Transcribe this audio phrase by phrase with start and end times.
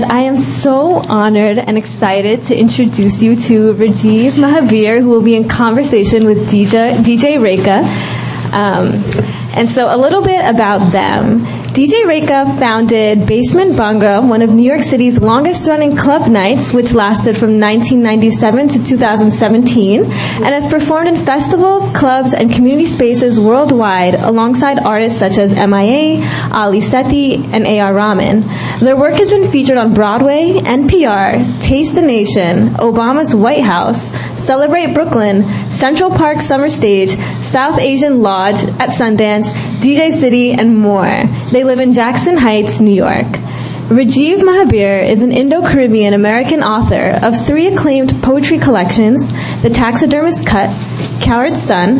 [0.00, 5.34] I am so honored and excited to introduce you to Rajiv Mohabir, who will be
[5.34, 7.82] in conversation with DJ, DJ Rekha.
[8.52, 8.92] Um,
[9.56, 11.44] and so, a little bit about them.
[11.78, 16.92] DJ Rekha founded Basement Bhangra, one of New York City's longest running club nights, which
[16.92, 20.10] lasted from 1997 to 2017, and
[20.44, 26.20] has performed in festivals, clubs, and community spaces worldwide alongside artists such as MIA,
[26.52, 27.94] Ali Sethi, and A.R.
[27.94, 28.40] Rahman.
[28.80, 34.94] Their work has been featured on Broadway, NPR, Taste the Nation, Obama's White House, Celebrate
[34.94, 37.10] Brooklyn, Central Park Summer Stage,
[37.40, 39.46] South Asian Lodge at Sundance,
[39.80, 41.24] DJ City, and more.
[41.52, 43.26] They live in Jackson Heights, New York.
[43.88, 50.68] Rajiv Mohabir is an Indo-Caribbean American author of three acclaimed poetry collections, The Taxidermist Cut,
[51.22, 51.98] Cowherd's Son,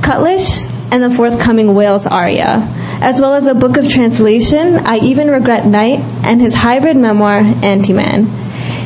[0.00, 2.66] Cutlish, and the forthcoming Wales Aria,
[3.00, 7.40] as well as a book of translation, I Even Regret Night, and his hybrid memoir,
[7.62, 8.24] Anti-Man.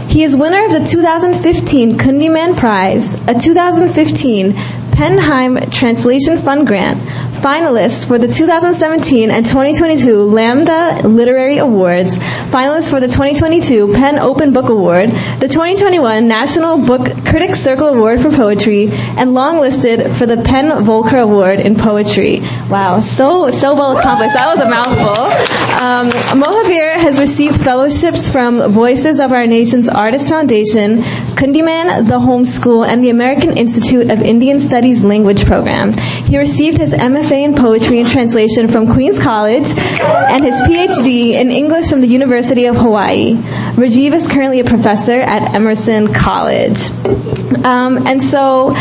[0.09, 4.53] He is winner of the 2015 Kundiman Prize, a 2015
[4.93, 6.99] PEN/Heim Translation Fund Grant,
[7.43, 12.17] finalists for the 2017 and 2022 Lambda Literary Awards,
[12.55, 18.21] finalists for the 2022 PEN Open Book Award, the 2021 National Book Critics Circle Award
[18.21, 22.41] for Poetry, and longlisted for the PEN/Voelcker Award in Poetry.
[22.71, 24.35] Wow, so so well accomplished.
[24.35, 25.62] That was a mouthful.
[25.73, 30.99] Um, Mohabir has received fellowships from Voices of Our Nation's Artist Foundation,
[31.35, 35.93] Kundiman, the Home School, and the American Institute of Indian Studies Language Program.
[35.93, 41.51] He received his MFA in Poetry and Translation from Queens College and his PhD in
[41.51, 43.35] English from the University of Hawaii.
[43.75, 46.91] Rajiv is currently a professor at Emerson College.
[47.65, 48.75] Um, and so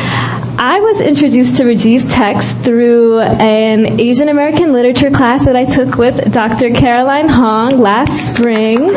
[0.63, 5.97] I was introduced to Rajiv text through an Asian American literature class that I took
[5.97, 6.69] with Dr.
[6.69, 8.95] Caroline Hong last spring.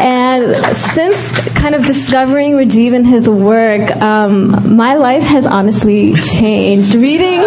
[0.00, 6.96] And since kind of discovering Rajiv and his work, um, my life has honestly changed.
[6.96, 7.42] Reading,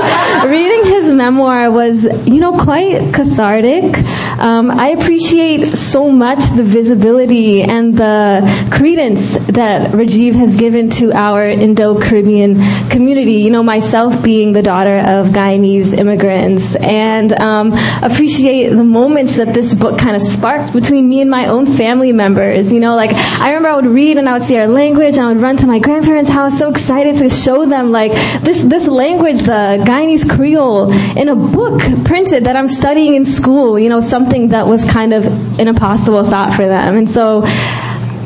[0.50, 3.97] reading his memoir was, you know, quite cathartic.
[4.39, 11.11] Um, I appreciate so much the visibility and the credence that Rajiv has given to
[11.11, 13.41] our Indo-Caribbean community.
[13.41, 19.53] You know, myself being the daughter of Guyanese immigrants, and um, appreciate the moments that
[19.53, 22.72] this book kind of sparked between me and my own family members.
[22.72, 25.25] You know, like I remember I would read and I would see our language, and
[25.25, 28.88] I would run to my grandparents' house, so excited to show them like this this
[28.88, 33.78] language, the Guyanese Creole, in a book printed that I'm studying in school.
[33.79, 35.25] You know, something that was kind of
[35.59, 37.44] an impossible thought for them, and so.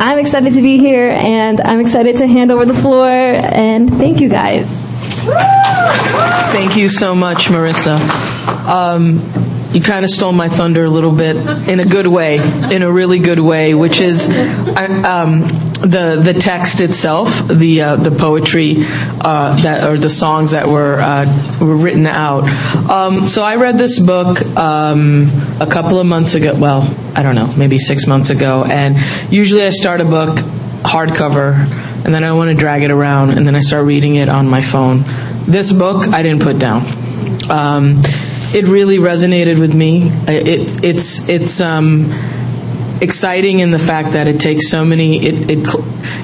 [0.03, 4.19] I'm excited to be here and I'm excited to hand over the floor and thank
[4.19, 4.80] you guys.
[6.51, 7.99] Thank you so much, Marissa.
[8.67, 9.19] Um,
[9.73, 11.37] you kind of stole my thunder a little bit
[11.69, 12.37] in a good way,
[12.73, 15.43] in a really good way, which is um,
[15.81, 20.99] the the text itself, the uh, the poetry uh, that or the songs that were
[20.99, 22.43] uh, were written out.
[22.89, 26.53] Um, so I read this book um, a couple of months ago.
[26.59, 26.81] Well,
[27.15, 28.65] I don't know, maybe six months ago.
[28.65, 28.97] And
[29.31, 30.37] usually I start a book
[30.83, 31.53] hardcover,
[32.03, 34.47] and then I want to drag it around, and then I start reading it on
[34.47, 35.03] my phone.
[35.45, 36.85] This book I didn't put down.
[37.49, 37.95] Um,
[38.53, 40.09] it really resonated with me.
[40.27, 42.11] It, it's it's um,
[43.01, 45.25] exciting in the fact that it takes so many.
[45.25, 45.67] It, it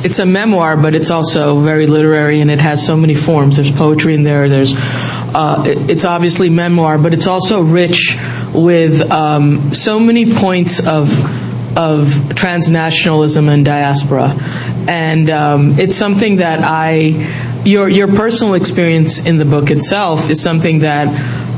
[0.03, 3.57] it's a memoir, but it's also very literary, and it has so many forms.
[3.57, 4.49] There's poetry in there.
[4.49, 8.17] There's uh, it's obviously memoir, but it's also rich
[8.53, 11.09] with um, so many points of
[11.77, 14.35] of transnationalism and diaspora,
[14.89, 20.41] and um, it's something that I your your personal experience in the book itself is
[20.41, 21.07] something that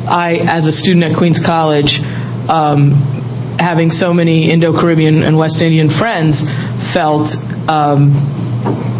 [0.07, 2.01] I, as a student at Queens College,
[2.49, 2.91] um,
[3.59, 6.51] having so many Indo-Caribbean and West Indian friends,
[6.93, 7.37] felt
[7.69, 8.11] um,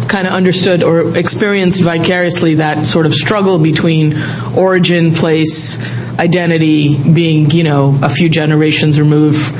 [0.08, 4.14] kind of understood or experienced vicariously that sort of struggle between
[4.56, 5.78] origin, place,
[6.20, 9.52] identity, being you know a few generations removed,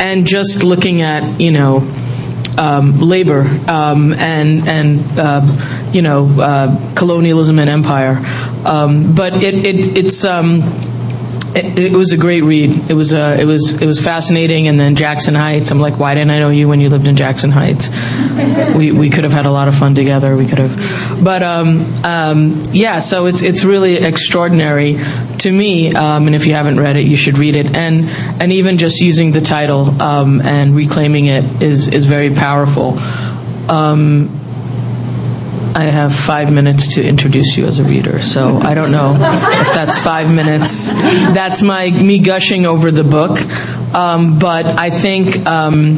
[0.00, 1.86] and just looking at you know.
[2.58, 8.16] Um, labor um, and and uh, you know uh, colonialism and empire,
[8.64, 10.62] um, but it, it it's um,
[11.56, 12.90] it, it, was a great read.
[12.90, 14.68] It was uh, it was it was fascinating.
[14.68, 15.70] And then Jackson Heights.
[15.70, 17.88] I'm like, why didn't I know you when you lived in Jackson Heights?
[18.74, 20.36] we we could have had a lot of fun together.
[20.36, 23.00] We could have, but um, um, yeah.
[23.00, 24.94] So it's it's really extraordinary
[25.38, 25.94] to me.
[25.94, 27.76] Um, and if you haven't read it, you should read it.
[27.76, 28.08] And
[28.40, 32.98] and even just using the title um, and reclaiming it is is very powerful.
[33.68, 34.45] Um,
[35.76, 39.74] I have five minutes to introduce you as a reader, so I don't know if
[39.74, 40.88] that's five minutes.
[40.88, 43.38] That's my me gushing over the book,
[43.94, 45.96] um, but I think um,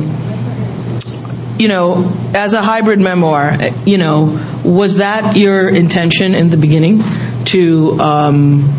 [1.60, 7.00] you know, as a hybrid memoir, you know, was that your intention in the beginning
[7.44, 8.74] to um,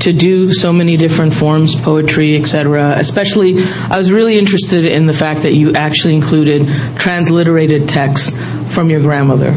[0.00, 2.96] to do so many different forms, poetry, etc.
[2.98, 3.54] Especially,
[3.88, 6.66] I was really interested in the fact that you actually included
[6.98, 8.36] transliterated text
[8.66, 9.56] from your grandmother.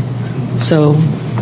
[0.64, 0.94] So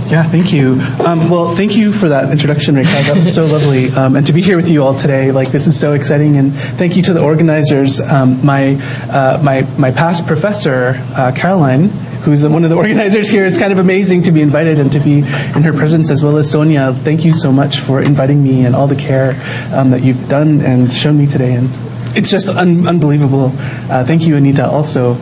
[0.10, 0.82] yeah, thank you.
[1.06, 3.06] Um, well, thank you for that introduction, Rekha.
[3.06, 3.90] That was so lovely.
[3.92, 6.38] Um, and to be here with you all today, like this is so exciting.
[6.38, 8.02] And thank you to the organizers.
[8.02, 8.76] Um, my
[9.10, 11.90] uh, my my past professor, uh, Caroline,
[12.24, 13.46] who's one of the organizers here.
[13.46, 15.24] It's kind of amazing to be invited and to be in
[15.64, 16.92] her presence, as well as Sonia.
[16.92, 19.32] Thank you so much for inviting me and all the care
[19.72, 21.54] um, that you've done and shown me today.
[21.54, 21.70] And
[22.18, 23.52] it's just un- unbelievable.
[23.56, 25.14] Uh, thank you, Anita, also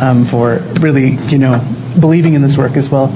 [0.00, 1.58] um, for really, you know,
[1.98, 3.08] believing in this work as well.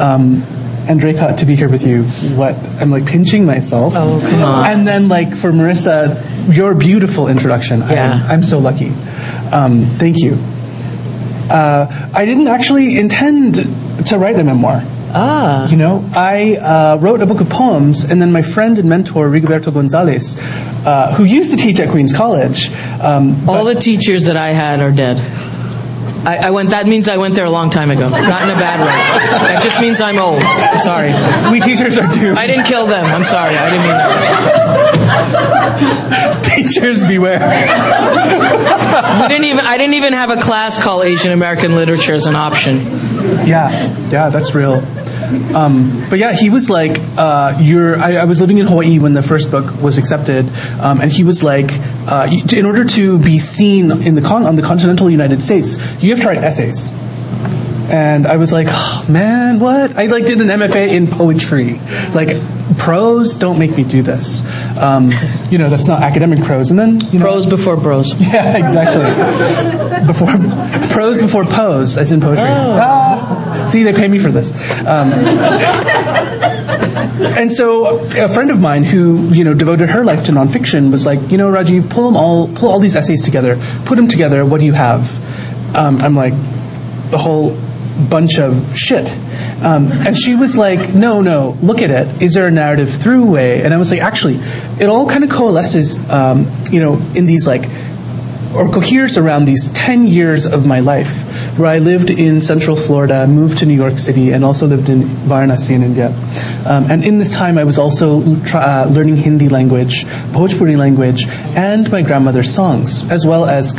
[0.00, 0.42] Um,
[0.86, 2.04] and Draycott to be here with you.
[2.36, 3.94] What I'm like pinching myself.
[3.96, 4.66] Oh, come on.
[4.70, 7.80] And then like for Marissa, your beautiful introduction.
[7.80, 8.22] Yeah.
[8.24, 8.90] I'm, I'm so lucky.
[9.50, 10.36] Um, thank you.
[11.50, 13.54] Uh, I didn't actually intend
[14.08, 14.82] to write a memoir.
[15.16, 15.68] Ah.
[15.68, 19.28] You know, I uh, wrote a book of poems, and then my friend and mentor
[19.28, 20.36] Rigoberto Gonzalez,
[20.84, 22.68] uh, who used to teach at Queens College,
[23.00, 25.18] um, All the teachers that I had are dead.
[26.26, 26.70] I, I, went.
[26.70, 28.08] That means I went there a long time ago.
[28.08, 28.86] Not in a bad way.
[29.52, 30.42] That just means I'm old.
[30.42, 31.12] I'm sorry.
[31.52, 32.38] we teachers are doomed.
[32.38, 33.04] I didn't kill them.
[33.04, 33.56] I'm sorry.
[33.56, 36.44] I didn't mean that.
[36.44, 37.40] teachers beware.
[39.22, 39.66] we didn't even.
[39.66, 42.76] I didn't even have a class called Asian American Literature as an option.
[43.46, 43.70] Yeah,
[44.10, 44.80] yeah, that's real.
[45.54, 49.14] Um, but yeah, he was like, uh, "You're." I, I, was living in Hawaii when
[49.14, 50.48] the first book was accepted,
[50.80, 51.70] um, and he was like,
[52.08, 56.10] uh, "In order to be seen in the con- on the continental United States, you
[56.10, 56.90] have to write essays."
[57.92, 61.80] And I was like, oh, "Man, what?" I like did an MFA in poetry,
[62.14, 62.36] like
[62.78, 63.36] prose.
[63.36, 64.42] Don't make me do this.
[64.78, 65.12] Um,
[65.50, 66.70] you know, that's not academic prose.
[66.70, 68.14] And then you know, prose before prose.
[68.34, 70.06] Yeah, exactly.
[70.06, 70.28] before
[70.88, 72.44] prose before pose, as in poetry.
[72.44, 72.78] Oh.
[72.80, 73.13] Ah,
[73.72, 74.52] see, they pay me for this.
[74.86, 75.12] Um,
[77.36, 81.06] and so, a friend of mine who you know devoted her life to nonfiction was
[81.06, 84.44] like, you know, Rajiv, pull them all, pull all these essays together, put them together.
[84.44, 85.76] What do you have?
[85.76, 86.34] Um, I'm like,
[87.10, 87.56] the whole
[88.10, 89.10] bunch of shit.
[89.62, 92.22] Um, and she was like, no, no, look at it.
[92.22, 93.62] Is there a narrative through way?
[93.62, 94.34] And I was like, actually,
[94.80, 97.64] it all kind of coalesces, um, you know, in these like,
[98.54, 103.26] or coheres around these 10 years of my life where I lived in central Florida,
[103.26, 106.08] moved to New York City, and also lived in Varanasi in India.
[106.66, 108.22] Um, and in this time, I was also
[108.54, 113.72] uh, learning Hindi language, Bhojpuri language, and my grandmother's songs, as well as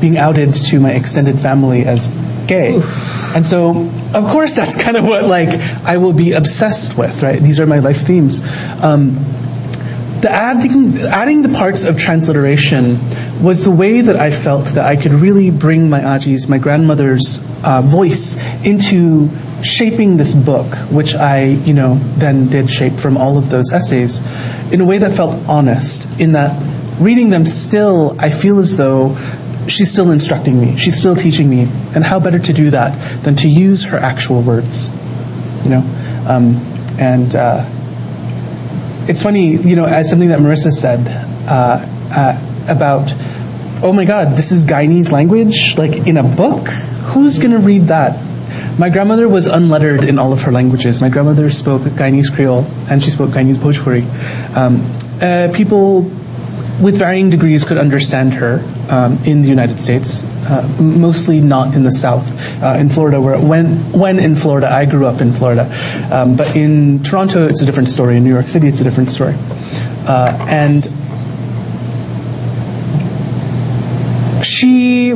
[0.00, 2.08] being outed to my extended family as
[2.46, 2.76] gay.
[2.76, 3.34] Oof.
[3.34, 5.48] And so, of course, that's kind of what like
[5.84, 7.40] I will be obsessed with, right?
[7.40, 8.40] These are my life themes.
[8.82, 9.16] Um,
[10.22, 12.98] the adding, adding the parts of transliteration
[13.42, 17.44] was the way that I felt that I could really bring my Aji's, my grandmother's
[17.64, 19.30] uh, voice into
[19.64, 24.20] shaping this book, which I, you know, then did shape from all of those essays,
[24.72, 26.20] in a way that felt honest.
[26.20, 26.56] In that,
[27.00, 29.16] reading them still, I feel as though
[29.66, 31.62] she's still instructing me, she's still teaching me,
[31.96, 34.88] and how better to do that than to use her actual words,
[35.64, 36.56] you know, um,
[37.00, 37.34] and.
[37.34, 37.68] Uh,
[39.08, 41.00] it's funny, you know, as something that Marissa said
[41.48, 43.12] uh, uh, about,
[43.82, 46.68] oh my God, this is Guyanese language, like in a book.
[46.68, 48.28] Who's going to read that?
[48.78, 51.00] My grandmother was unlettered in all of her languages.
[51.00, 54.02] My grandmother spoke Guyanese Creole and she spoke Guyanese Bhojpuri.
[54.56, 54.86] Um,
[55.20, 56.02] uh, people
[56.80, 58.58] with varying degrees could understand her
[58.90, 62.26] um, in the United States, uh, mostly not in the South.
[62.62, 65.70] Uh, in Florida, where when when in Florida, I grew up in Florida,
[66.10, 68.16] um, but in Toronto, it's a different story.
[68.16, 69.34] In New York City, it's a different story,
[70.06, 70.84] uh, and
[74.44, 75.14] she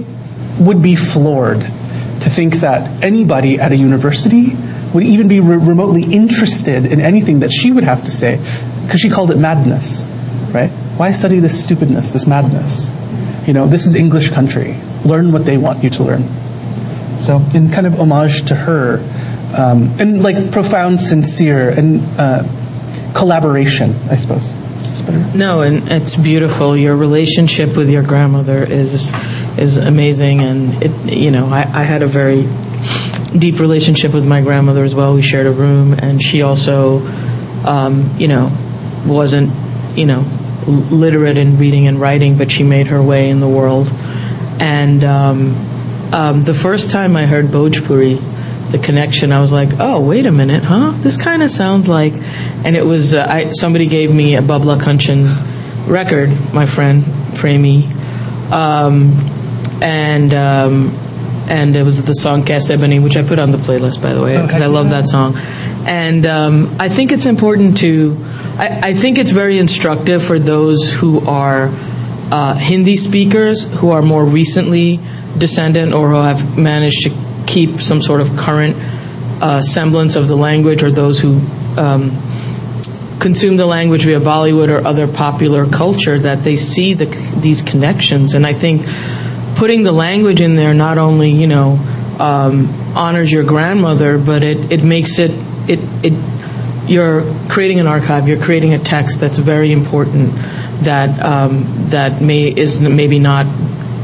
[0.58, 4.56] would be floored to think that anybody at a university
[4.94, 8.36] would even be re- remotely interested in anything that she would have to say,
[8.84, 10.04] because she called it madness,
[10.52, 10.70] right?
[10.96, 12.88] Why study this stupidness, this madness?
[13.46, 14.76] You know, this is English country.
[15.04, 16.24] Learn what they want you to learn.
[17.20, 18.98] So, in kind of homage to her,
[19.56, 22.42] um, and like profound, sincere, and uh,
[23.14, 24.52] collaboration, I suppose.
[25.34, 26.76] No, and it's beautiful.
[26.76, 29.10] Your relationship with your grandmother is
[29.56, 32.48] is amazing, and it, you know, I, I had a very
[33.38, 35.14] deep relationship with my grandmother as well.
[35.14, 37.06] We shared a room, and she also,
[37.64, 38.50] um, you know,
[39.06, 39.52] wasn't,
[39.96, 40.24] you know,
[40.66, 43.88] literate in reading and writing, but she made her way in the world.
[44.60, 45.54] And um,
[46.12, 50.32] um, the first time I heard Bhojpuri, the connection, I was like, oh, wait a
[50.32, 50.92] minute, huh?
[50.96, 52.14] This kind of sounds like.
[52.64, 57.04] And it was, uh, I, somebody gave me a Babla Kanchan record, my friend,
[57.34, 57.88] Premi.
[58.50, 59.12] Um,
[59.82, 60.96] and um,
[61.48, 64.22] and it was the song Kaise Bani, which I put on the playlist, by the
[64.22, 65.36] way, because I love that song.
[65.86, 68.16] And um, I think it's important to,
[68.58, 71.70] I, I, think it's very instructive for those who are
[72.30, 74.98] uh, Hindi speakers, who are more recently
[75.36, 77.10] descendant or who have managed to
[77.46, 78.74] keep some sort of current
[79.42, 81.38] uh, semblance of the language, or those who
[81.76, 82.10] um,
[83.20, 87.04] consume the language via Bollywood or other popular culture, that they see the,
[87.38, 88.32] these connections.
[88.32, 88.86] And I think
[89.56, 91.78] putting the language in there not only you know
[92.18, 95.32] um, honors your grandmother, but it, it makes it
[95.68, 96.14] it it
[96.88, 98.28] you're creating an archive.
[98.28, 100.32] You're creating a text that's very important.
[100.84, 103.46] That um, that may is maybe not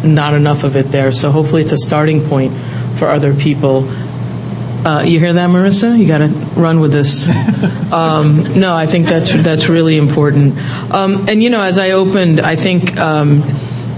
[0.04, 1.12] not enough of it there.
[1.12, 2.52] So hopefully it's a starting point
[2.96, 3.88] for other people.
[4.84, 5.96] Uh, you hear that, Marissa?
[5.96, 6.28] You got to
[6.60, 7.28] run with this.
[7.92, 10.56] Um, no, I think that's that's really important.
[10.90, 13.42] Um, and you know, as I opened, I think um,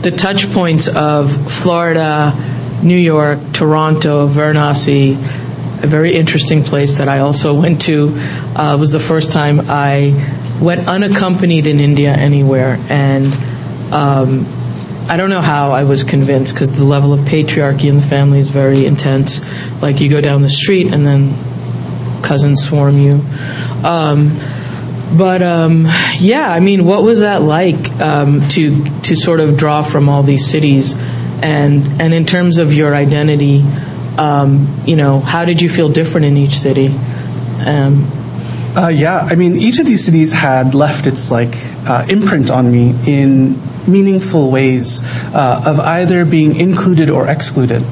[0.03, 2.33] the touch points of Florida,
[2.83, 5.15] New York, Toronto, Varanasi,
[5.85, 8.09] a very interesting place that I also went to.
[8.57, 10.13] Uh, was the first time I
[10.61, 13.27] went unaccompanied in India anywhere, and
[13.93, 14.47] um,
[15.09, 18.39] I don't know how I was convinced because the level of patriarchy in the family
[18.39, 19.45] is very intense.
[19.83, 21.35] Like you go down the street and then
[22.23, 23.21] cousins swarm you.
[23.85, 24.39] Um,
[25.17, 25.87] but um,
[26.19, 30.23] yeah, I mean, what was that like um, to to sort of draw from all
[30.23, 30.95] these cities,
[31.43, 33.63] and and in terms of your identity,
[34.19, 36.89] um, you know, how did you feel different in each city?
[37.65, 38.11] Um,
[38.77, 41.55] uh, yeah, I mean, each of these cities had left its like
[41.87, 45.01] uh, imprint on me in meaningful ways
[45.33, 47.85] uh, of either being included or excluded.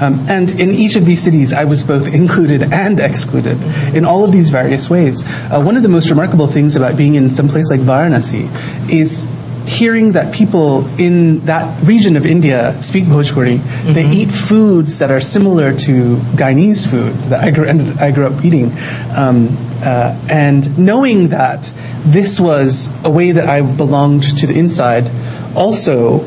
[0.00, 3.60] Um, and in each of these cities, I was both included and excluded
[3.94, 5.24] in all of these various ways.
[5.24, 9.26] Uh, one of the most remarkable things about being in some place like Varanasi is
[9.68, 13.58] hearing that people in that region of India speak Bhojpuri.
[13.58, 13.92] Mm-hmm.
[13.92, 17.68] They eat foods that are similar to Guyanese food that I grew,
[18.00, 18.72] I grew up eating.
[19.16, 21.70] Um, uh, and knowing that
[22.04, 25.10] this was a way that I belonged to the inside
[25.54, 26.26] also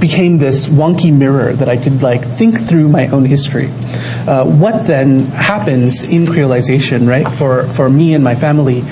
[0.00, 3.66] became this wonky mirror that I could like think through my own history.
[3.66, 7.30] Uh, what then happens in creolization, right?
[7.30, 8.82] For for me and my family,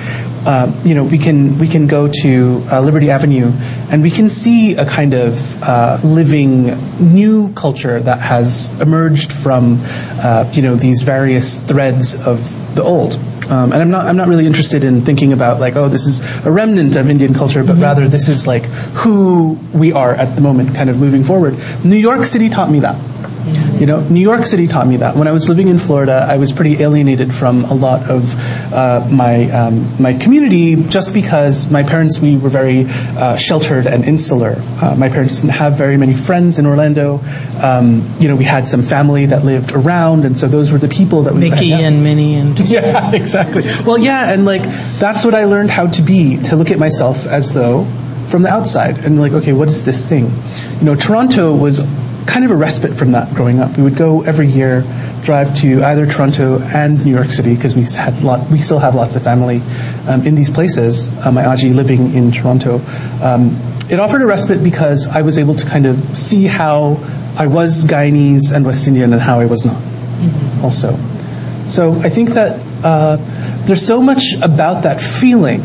[0.49, 3.53] uh, you know, we can we can go to uh, Liberty Avenue
[3.91, 6.69] and we can see a kind of uh, living
[7.13, 13.17] new culture that has emerged from uh, you know these various threads of the old.
[13.51, 16.47] Um, and I'm not, I'm not really interested in thinking about like, oh, this is
[16.47, 17.83] a remnant of Indian culture, but mm-hmm.
[17.83, 18.65] rather this is like
[19.03, 21.57] who we are at the moment, kind of moving forward.
[21.85, 22.97] New York City taught me that.
[23.79, 25.15] You know, New York City taught me that.
[25.15, 28.35] When I was living in Florida, I was pretty alienated from a lot of
[28.73, 34.05] uh, my um, my community just because my parents we were very uh, sheltered and
[34.05, 34.57] insular.
[34.83, 37.21] Uh, my parents didn't have very many friends in Orlando.
[37.63, 40.89] Um, you know, we had some family that lived around, and so those were the
[40.89, 43.63] people that we Mickey and Minnie and yeah, exactly.
[43.87, 44.63] Well, yeah, and like
[44.99, 47.85] that's what I learned how to be to look at myself as though
[48.29, 50.31] from the outside and like, okay, what is this thing?
[50.81, 51.81] You know, Toronto was
[52.29, 53.77] kind of a respite from that growing up.
[53.77, 54.83] We would go every year,
[55.23, 58.95] drive to either Toronto and New York City because we had lot, we still have
[58.95, 59.63] lots of family
[60.07, 61.09] um, in these places.
[61.25, 62.81] Uh, my Aji living in Toronto.
[63.23, 63.57] Um,
[63.91, 66.99] it offered a respite because I was able to kind of see how
[67.39, 69.77] I was Guyanese and West Indian and how I was not.
[69.77, 70.65] Mm-hmm.
[70.65, 70.99] Also,
[71.69, 73.17] so I think that uh,
[73.65, 75.61] there's so much about that feeling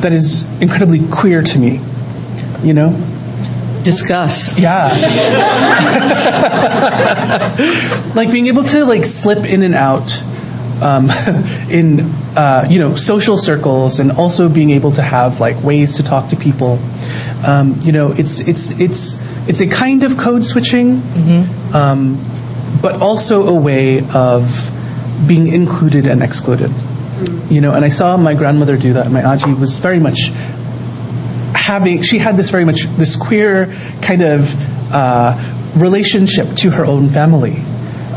[0.00, 1.80] that is incredibly queer to me.
[2.64, 2.90] You know,
[3.82, 4.58] discuss.
[4.58, 4.88] Yeah.
[8.14, 10.22] like being able to like slip in and out
[10.82, 11.10] um,
[11.70, 12.00] in
[12.36, 16.30] uh, you know social circles and also being able to have like ways to talk
[16.30, 16.78] to people.
[17.46, 19.18] Um, you know, it's it's it's
[19.48, 21.74] it's a kind of code switching, mm-hmm.
[21.74, 22.24] um,
[22.82, 24.70] but also a way of
[25.26, 26.70] being included and excluded.
[27.50, 29.10] You know, and I saw my grandmother do that.
[29.10, 30.32] My aji was very much
[31.60, 33.66] having she had this very much this queer
[34.02, 35.36] kind of uh,
[35.76, 37.56] relationship to her own family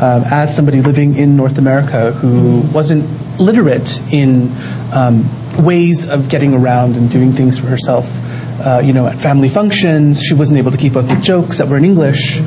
[0.01, 3.05] um, as somebody living in North America who wasn't
[3.39, 4.51] literate in
[4.93, 5.25] um,
[5.63, 8.19] ways of getting around and doing things for herself.
[8.59, 11.67] Uh, you know, at family functions, she wasn't able to keep up with jokes that
[11.67, 12.39] were in English.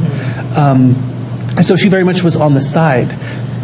[0.57, 0.95] Um,
[1.57, 3.09] and so she very much was on the side,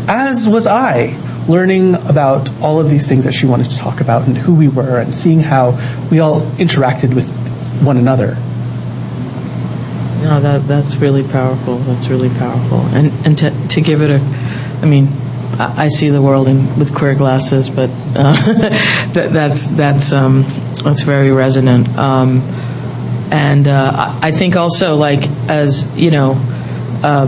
[0.08, 1.16] as was I
[1.48, 4.68] learning about all of these things that she wanted to talk about and who we
[4.68, 5.70] were and seeing how
[6.10, 7.28] we all interacted with
[7.82, 8.36] one another.
[10.22, 11.78] No, that that's really powerful.
[11.78, 12.78] That's really powerful.
[12.94, 14.20] And and to to give it a,
[14.80, 15.08] I mean,
[15.58, 18.32] I, I see the world in with queer glasses, but uh,
[19.12, 20.44] that, that's that's um,
[20.84, 21.88] that's very resonant.
[21.98, 22.40] Um,
[23.32, 26.34] and uh, I think also like as you know
[27.02, 27.26] uh,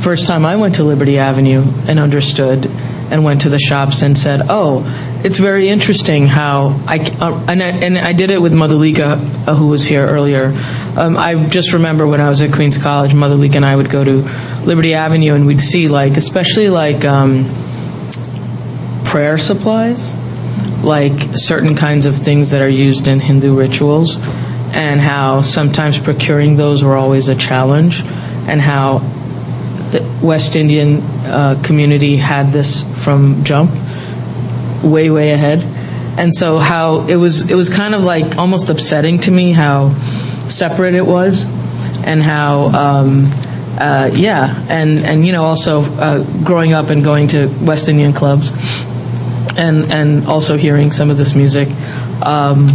[0.00, 2.70] first time I went to Liberty Avenue and understood
[3.10, 4.84] and went to the shops and said, "Oh,
[5.22, 9.12] it's very interesting how I uh, and I, and I did it with Mother Lika,
[9.12, 10.54] uh, who was here earlier.
[10.96, 13.90] Um, I just remember when I was at Queens College, Mother Lika and I would
[13.90, 14.22] go to
[14.64, 17.44] Liberty Avenue and we'd see like, especially like um,
[19.04, 20.16] prayer supplies,
[20.82, 24.16] like certain kinds of things that are used in Hindu rituals,
[24.72, 28.00] and how sometimes procuring those were always a challenge,
[28.48, 28.98] and how
[29.90, 33.70] the West Indian uh, community had this from jump,
[34.82, 35.62] way way ahead,
[36.18, 39.94] and so how it was it was kind of like almost upsetting to me how
[40.48, 41.44] separate it was,
[42.04, 42.64] and how.
[42.64, 43.32] Um,
[43.80, 48.12] uh, yeah, and and you know also uh, growing up and going to West Indian
[48.12, 48.50] clubs,
[49.56, 51.68] and and also hearing some of this music.
[52.22, 52.68] Um,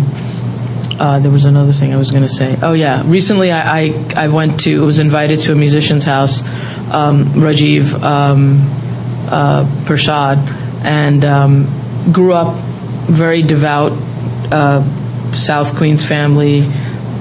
[1.00, 2.58] uh, there was another thing I was going to say.
[2.62, 6.42] Oh yeah, recently I, I, I went to was invited to a musician's house,
[6.92, 8.60] um, Rajiv um,
[9.30, 10.38] uh, Prasad,
[10.86, 12.56] and um, grew up
[13.08, 13.92] very devout
[14.52, 14.84] uh,
[15.34, 16.70] South Queens family,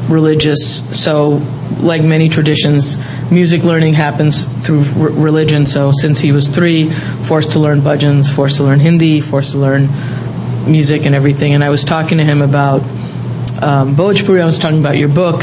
[0.08, 0.84] religious.
[1.00, 1.42] So
[1.80, 5.66] like many traditions, music learning happens through r- religion.
[5.66, 9.58] So since he was three, forced to learn bhajans, forced to learn Hindi, forced to
[9.58, 9.88] learn
[10.66, 11.54] music and everything.
[11.54, 12.82] And I was talking to him about
[13.62, 14.40] um, Bhojpuri.
[14.40, 15.42] I was talking about your book,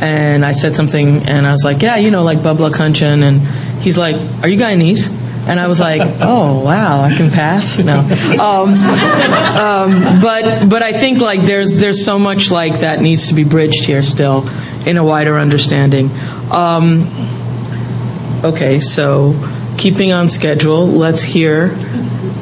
[0.00, 3.22] and I said something, and I was like, yeah, you know, like Babla Kanchan.
[3.22, 3.40] And
[3.80, 5.08] he's like, are you Guyanese?
[5.48, 7.78] And I was like, oh wow, I can pass.
[7.78, 13.28] No, um, um, but but I think like there's there's so much like that needs
[13.28, 14.46] to be bridged here still,
[14.86, 16.10] in a wider understanding.
[16.50, 17.08] Um,
[18.44, 19.34] okay, so
[19.78, 21.74] keeping on schedule, let's hear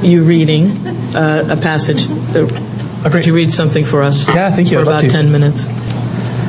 [0.03, 0.71] you reading
[1.15, 2.09] uh, a passage.
[2.35, 2.63] Uh.
[3.11, 4.27] Could you read something for us?
[4.27, 4.79] Yeah, thank you.
[4.79, 5.67] For about ten minutes.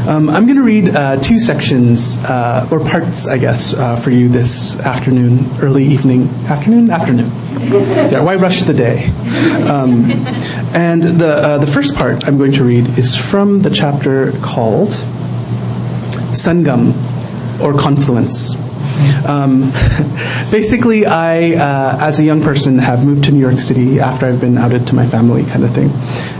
[0.07, 4.09] Um, I'm going to read uh, two sections, uh, or parts, I guess, uh, for
[4.09, 7.29] you this afternoon, early evening, afternoon, afternoon.
[7.59, 9.07] Yeah, why rush the day?
[9.67, 10.09] Um,
[10.73, 14.91] and the uh, the first part I'm going to read is from the chapter called
[16.31, 16.93] Sangam,
[17.59, 18.55] or Confluence.
[19.27, 19.71] Um,
[20.51, 24.41] basically, I, uh, as a young person, have moved to New York City after I've
[24.41, 25.89] been outed to my family, kind of thing.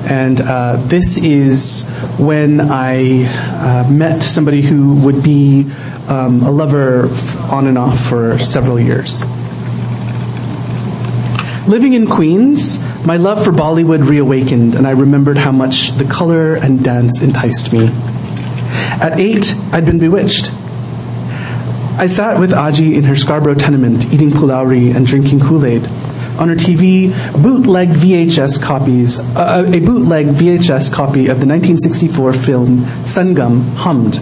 [0.10, 5.72] And uh, this is when I uh, met somebody who would be
[6.08, 7.10] um, a lover
[7.52, 9.22] on and off for several years.
[11.68, 16.56] Living in Queens, my love for Bollywood reawakened, and I remembered how much the color
[16.56, 17.88] and dance enticed me.
[19.02, 20.50] At eight, I'd been bewitched.
[22.00, 25.84] I sat with Aji in her Scarborough tenement, eating phulourie and drinking Kool-Aid.
[26.38, 32.82] On her TV, bootleg VHS copies, uh, a bootleg VHS copy of the 1964 film
[33.04, 34.14] Sangam hummed.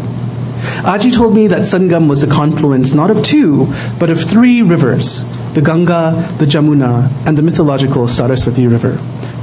[0.87, 5.25] Aji told me that Sangam was a confluence not of two, but of three rivers
[5.53, 8.93] the Ganga, the Jamuna, and the mythological Saraswati River,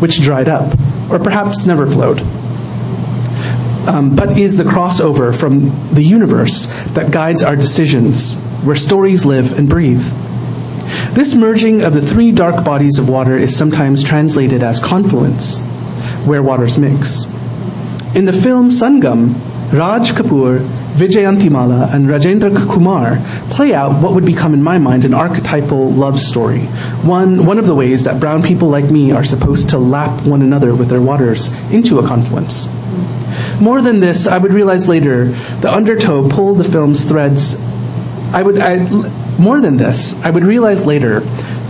[0.01, 0.75] which dried up,
[1.11, 2.23] or perhaps never flowed.
[3.87, 9.59] Um, but is the crossover from the universe that guides our decisions, where stories live
[9.59, 10.05] and breathe.
[11.14, 15.59] This merging of the three dark bodies of water is sometimes translated as confluence,
[16.25, 17.25] where waters mix.
[18.14, 19.35] In the film Sangam,
[19.73, 20.59] Raj Kapoor,
[20.95, 23.18] Vyjayanthimala, and Rajendra Kumar
[23.49, 26.61] play out what would become, in my mind, an archetypal love story.
[27.05, 30.42] One, one of the ways that brown people like me are supposed to lap one
[30.42, 32.66] another with their waters into a confluence.
[33.62, 35.27] More than this, I would realize later,
[35.61, 37.61] the undertow pulled the film's threads.
[38.33, 38.79] I would, I,
[39.38, 41.20] more than this, I would realize later,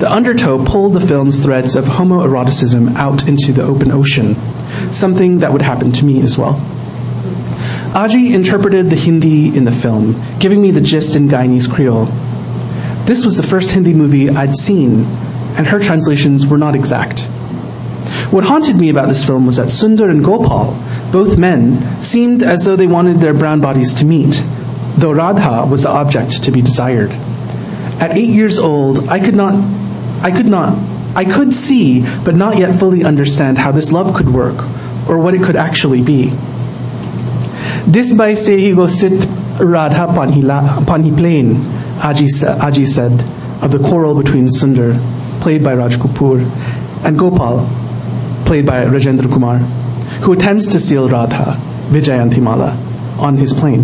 [0.01, 4.37] the undertow pulled the film's threads of homoeroticism out into the open ocean,
[4.91, 6.55] something that would happen to me as well.
[7.93, 12.07] Aji interpreted the Hindi in the film, giving me the gist in Guyanese Creole.
[13.05, 15.05] This was the first Hindi movie I'd seen,
[15.59, 17.29] and her translations were not exact.
[18.33, 20.75] What haunted me about this film was that Sundar and Gopal,
[21.13, 24.43] both men, seemed as though they wanted their brown bodies to meet,
[24.97, 27.11] though Radha was the object to be desired.
[28.01, 29.55] At eight years old, I could not,
[30.23, 30.77] I could not,
[31.15, 34.57] I could see, but not yet fully understand how this love could work,
[35.07, 36.33] or what it could actually be.
[37.87, 39.27] This by se he go sit
[39.61, 41.57] Radha he plain,
[42.01, 42.27] Aji,
[42.59, 43.13] Aji said,
[43.63, 44.99] of the quarrel between Sundar,
[45.43, 46.41] played by Raj Kapoor,
[47.05, 47.69] and Gopal,
[48.47, 49.61] played by Rajendra Kumar,
[50.23, 51.57] who attempts to seal Radha,
[51.91, 53.83] Vyjayanthimala, on his plane.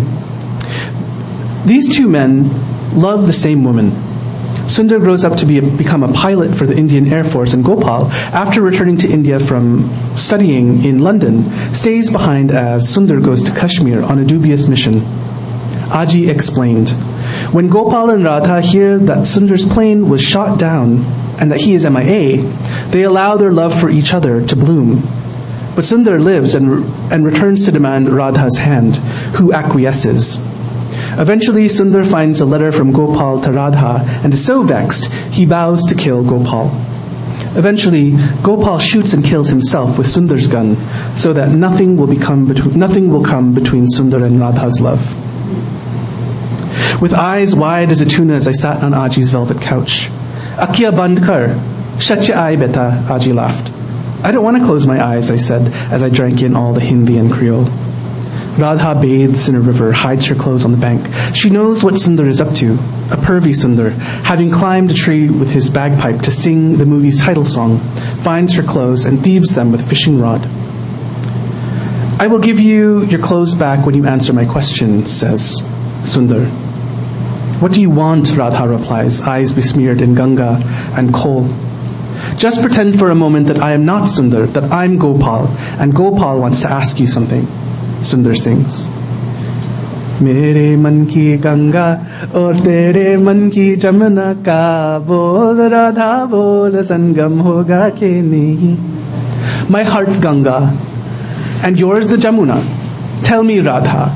[1.65, 2.49] These two men
[2.99, 3.91] love the same woman.
[4.69, 8.05] Sundar grows up to be become a pilot for the Indian Air Force, and Gopal,
[8.33, 14.03] after returning to India from studying in London, stays behind as Sundar goes to Kashmir
[14.03, 15.01] on a dubious mission.
[15.89, 16.91] Aji explained,
[17.51, 21.03] When Gopal and Radha hear that Sundar's plane was shot down
[21.39, 22.43] and that he is MIA,
[22.91, 25.01] they allow their love for each other to bloom.
[25.79, 28.97] But Sundar lives and, and returns to demand Radha's hand,
[29.37, 30.35] who acquiesces.
[31.17, 35.85] Eventually, Sundar finds a letter from Gopal to Radha and is so vexed he vows
[35.85, 36.65] to kill Gopal.
[37.55, 38.11] Eventually,
[38.43, 40.75] Gopal shoots and kills himself with Sundar's gun,
[41.15, 45.01] so that nothing will, become between, nothing will come between Sundar and Radha's love.
[47.01, 50.09] With eyes wide as a tuna as I sat on Aji's velvet couch.
[50.57, 53.78] Akia bandkar, shut your eye beta, Aji laughed.
[54.21, 56.81] I don't want to close my eyes, I said, as I drank in all the
[56.81, 57.69] Hindi and Creole.
[58.57, 61.07] Radha bathes in a river, hides her clothes on the bank.
[61.33, 63.91] She knows what Sundar is up to, a pervy Sundar,
[64.25, 67.79] having climbed a tree with his bagpipe to sing the movie's title song,
[68.19, 70.45] finds her clothes and thieves them with a fishing rod.
[72.19, 75.61] I will give you your clothes back when you answer my question, says
[76.03, 76.45] Sundar.
[77.61, 78.35] What do you want?
[78.35, 80.61] Radha replies, eyes besmeared in Ganga
[80.97, 81.47] and coal.
[82.36, 86.40] Just pretend for a moment that I am not Sundar, that I'm Gopal, and Gopal
[86.40, 87.46] wants to ask you something.
[88.00, 88.88] Sundar sings.
[90.22, 91.86] मेरे मन की गंगा
[92.34, 98.76] और तेरे मन की जमुना का बोल राधा बोल संगम होगा कि नहीं
[99.70, 100.76] My heart's Ganga
[101.64, 102.62] and yours the Jamuna.
[103.24, 104.12] Tell me Radha,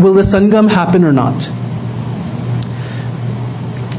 [0.00, 1.48] will the Sangam happen or not?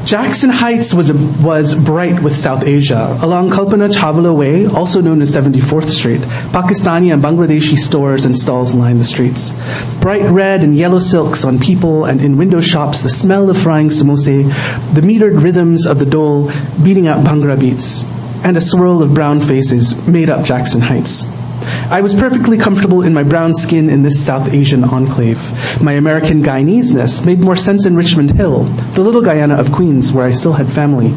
[0.07, 3.17] Jackson Heights was, was bright with South Asia.
[3.21, 6.21] Along Kalpana Chawla Way, also known as 74th Street,
[6.53, 9.51] Pakistani and Bangladeshi stores and stalls line the streets.
[9.99, 13.89] Bright red and yellow silks on people and in window shops, the smell of frying
[13.89, 14.45] samosa,
[14.93, 16.47] the metered rhythms of the dhol
[16.81, 18.05] beating out Bhangra beats,
[18.45, 21.36] and a swirl of brown faces made up Jackson Heights.
[21.89, 25.81] I was perfectly comfortable in my brown skin in this South Asian enclave.
[25.81, 28.63] My American Guyaneseness made more sense in Richmond Hill,
[28.95, 31.13] the little Guyana of Queens, where I still had family.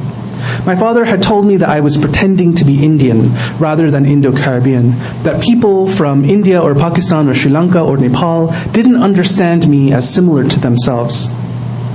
[0.64, 4.32] My father had told me that I was pretending to be Indian rather than Indo
[4.32, 9.92] Caribbean, that people from India or Pakistan or Sri Lanka or Nepal didn't understand me
[9.92, 11.28] as similar to themselves.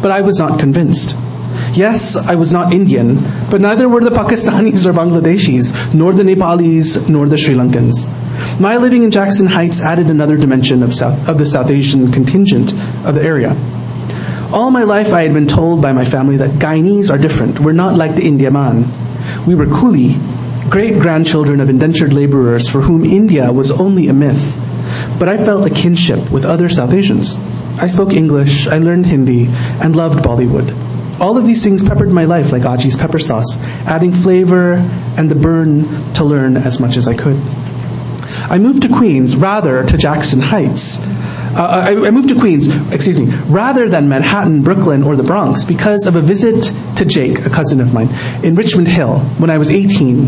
[0.02, 1.15] But I was not convinced.
[1.74, 3.18] Yes, I was not Indian,
[3.50, 8.06] but neither were the Pakistanis or Bangladeshis, nor the Nepalis, nor the Sri Lankans.
[8.60, 12.71] My living in Jackson Heights added another dimension of, South, of the South Asian contingent
[13.06, 13.56] of the area.
[14.54, 17.60] All my life I had been told by my family that Guyanese are different.
[17.60, 18.88] We're not like the Indiaman.
[19.45, 20.17] We were Coolie,
[20.69, 24.56] great grandchildren of indentured laborers for whom India was only a myth.
[25.19, 27.36] But I felt a kinship with other South Asians.
[27.78, 29.48] I spoke English, I learned Hindi,
[29.82, 30.74] and loved Bollywood.
[31.19, 34.74] All of these things peppered my life like Aji's pepper sauce, adding flavor
[35.17, 37.41] and the burn to learn as much as I could.
[38.50, 41.02] I moved to Queens, rather to Jackson Heights.
[41.56, 45.63] Uh, I, I moved to Queens, excuse me, rather than Manhattan, Brooklyn, or the Bronx
[45.63, 48.10] because of a visit to Jake, a cousin of mine,
[48.43, 50.28] in Richmond Hill when I was 18.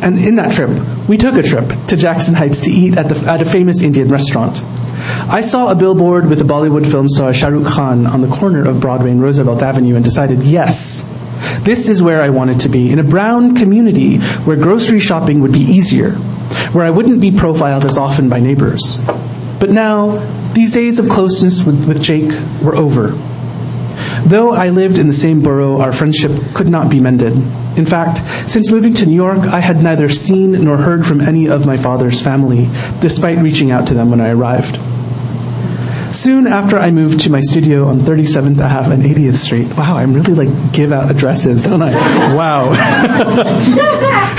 [0.00, 0.70] And in that trip,
[1.08, 4.08] we took a trip to Jackson Heights to eat at, the, at a famous Indian
[4.08, 4.60] restaurant.
[5.30, 8.68] I saw a billboard with the Bollywood film star Shah Rukh Khan on the corner
[8.68, 11.14] of Broadway and Roosevelt Avenue and decided, yes,
[11.62, 15.52] this is where I wanted to be, in a brown community where grocery shopping would
[15.52, 16.16] be easier,
[16.72, 18.98] where I wouldn't be profiled as often by neighbors.
[19.58, 20.18] But now,
[20.52, 22.30] these days of closeness with, with Jake
[22.62, 23.16] were over.
[24.24, 27.32] Though I lived in the same borough, our friendship could not be mended.
[27.78, 31.48] In fact, since moving to New York, I had neither seen nor heard from any
[31.48, 32.68] of my father's family,
[33.00, 34.78] despite reaching out to them when I arrived.
[36.14, 39.68] Soon after I moved to my studio on 37th Ave and 80th Street.
[39.76, 41.92] Wow, I'm really like give out addresses, don't I?
[42.34, 42.72] Wow.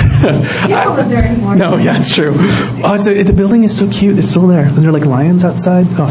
[0.20, 1.56] You don't live there anymore.
[1.56, 2.34] No, yeah, it's true.
[2.36, 4.18] Oh, it's a, the building is so cute.
[4.18, 5.86] It's still there, and there are like lions outside.
[5.90, 6.06] Oh.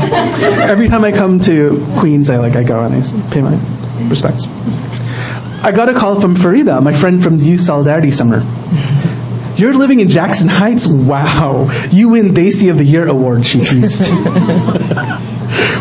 [0.70, 3.56] Every time I come to Queens, I like I go and I pay my
[4.10, 4.46] respects.
[5.62, 8.44] I got a call from Farida, my friend from the Youth Solidarity Summer.
[9.58, 10.88] You're living in Jackson Heights?
[10.88, 11.70] Wow.
[11.92, 14.06] You win Desi of the Year award, she teased.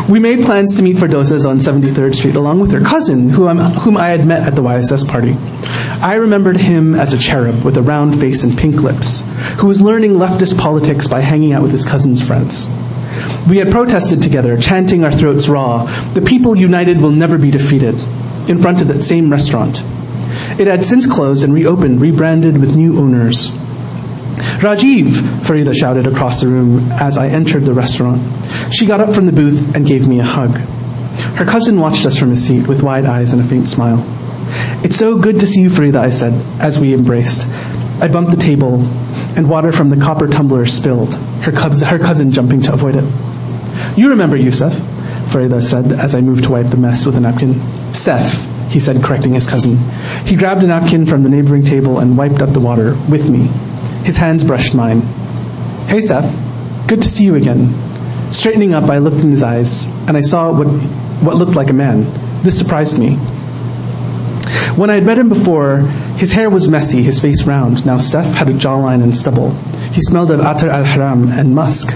[0.09, 3.47] we made plans to meet for dosas on 73rd Street along with her cousin, who
[3.47, 5.35] I'm, whom I had met at the YSS party.
[6.01, 9.23] I remembered him as a cherub with a round face and pink lips,
[9.57, 12.69] who was learning leftist politics by hanging out with his cousin's friends.
[13.47, 17.95] We had protested together, chanting our throats raw, The people united will never be defeated,
[18.47, 19.83] in front of that same restaurant.
[20.59, 23.51] It had since closed and reopened, rebranded with new owners.
[24.39, 25.07] Rajiv,
[25.41, 28.21] Farida shouted across the room as I entered the restaurant.
[28.73, 30.57] She got up from the booth and gave me a hug.
[31.37, 34.03] Her cousin watched us from his seat with wide eyes and a faint smile.
[34.83, 37.45] It's so good to see you, Farida, I said as we embraced.
[38.01, 38.81] I bumped the table,
[39.35, 43.03] and water from the copper tumbler spilled, her, cubs, her cousin jumping to avoid it.
[43.97, 44.73] You remember Yusuf,
[45.31, 47.59] Farida said as I moved to wipe the mess with a napkin.
[47.93, 49.77] Seth, he said, correcting his cousin.
[50.25, 53.49] He grabbed a napkin from the neighboring table and wiped up the water with me.
[54.03, 55.01] His hands brushed mine.
[55.87, 56.87] Hey, Seth.
[56.87, 57.73] Good to see you again.
[58.31, 60.67] Straightening up, I looked in his eyes, and I saw what,
[61.23, 62.03] what looked like a man.
[62.43, 63.15] This surprised me.
[64.75, 65.81] When I had met him before,
[66.17, 67.85] his hair was messy, his face round.
[67.85, 69.51] Now Seth had a jawline and stubble.
[69.91, 71.93] He smelled of atar al haram and musk.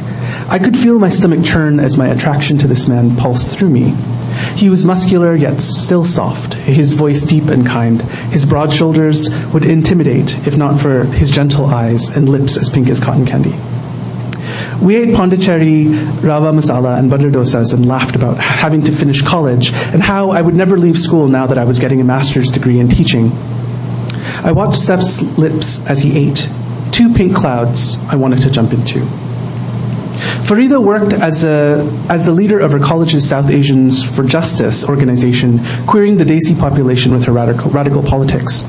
[0.49, 3.95] I could feel my stomach churn as my attraction to this man pulsed through me.
[4.55, 8.01] He was muscular yet still soft, his voice deep and kind.
[8.01, 12.89] His broad shoulders would intimidate if not for his gentle eyes and lips as pink
[12.89, 13.55] as cotton candy.
[14.81, 19.71] We ate pondicherry, rava masala, and butter dosas and laughed about having to finish college
[19.71, 22.79] and how I would never leave school now that I was getting a master's degree
[22.79, 23.31] in teaching.
[24.43, 26.49] I watched Seth's lips as he ate,
[26.91, 29.07] two pink clouds I wanted to jump into.
[30.43, 35.59] Farida worked as, a, as the leader of her college's South Asians for Justice organization,
[35.85, 38.63] queering the Desi population with her radical, radical politics.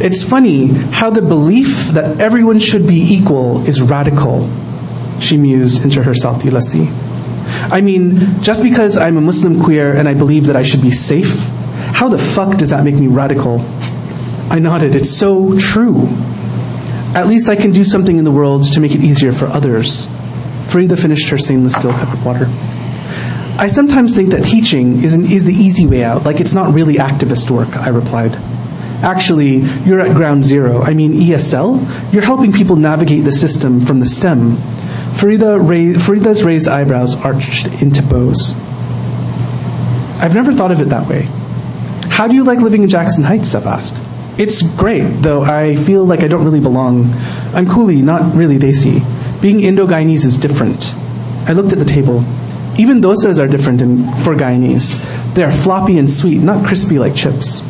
[0.00, 4.50] It's funny how the belief that everyone should be equal is radical,
[5.20, 6.90] she mused into her salty lassi.
[7.70, 10.90] I mean, just because I'm a Muslim queer and I believe that I should be
[10.90, 11.48] safe,
[11.94, 13.60] how the fuck does that make me radical?
[14.50, 14.94] I nodded.
[14.94, 16.08] It's so true.
[17.14, 20.06] At least I can do something in the world to make it easier for others.
[20.76, 22.44] Farida finished her stainless steel cup of water.
[23.58, 26.74] I sometimes think that teaching is, an, is the easy way out, like it's not
[26.74, 28.34] really activist work, I replied.
[29.02, 30.82] Actually, you're at ground zero.
[30.82, 32.12] I mean, ESL?
[32.12, 34.56] You're helping people navigate the system from the stem.
[35.16, 38.52] Farida ra- Farida's raised eyebrows arched into bows.
[40.20, 41.22] I've never thought of it that way.
[42.10, 43.48] How do you like living in Jackson Heights?
[43.48, 44.02] Seth asked.
[44.38, 47.14] It's great, though I feel like I don't really belong.
[47.54, 49.15] I'm Coolie, not really Desi.
[49.46, 50.92] Being Indo-Guyanese is different.
[51.46, 52.24] I looked at the table.
[52.78, 54.98] Even dosas are different in, for Guyanese.
[55.36, 57.62] They are floppy and sweet, not crispy like chips.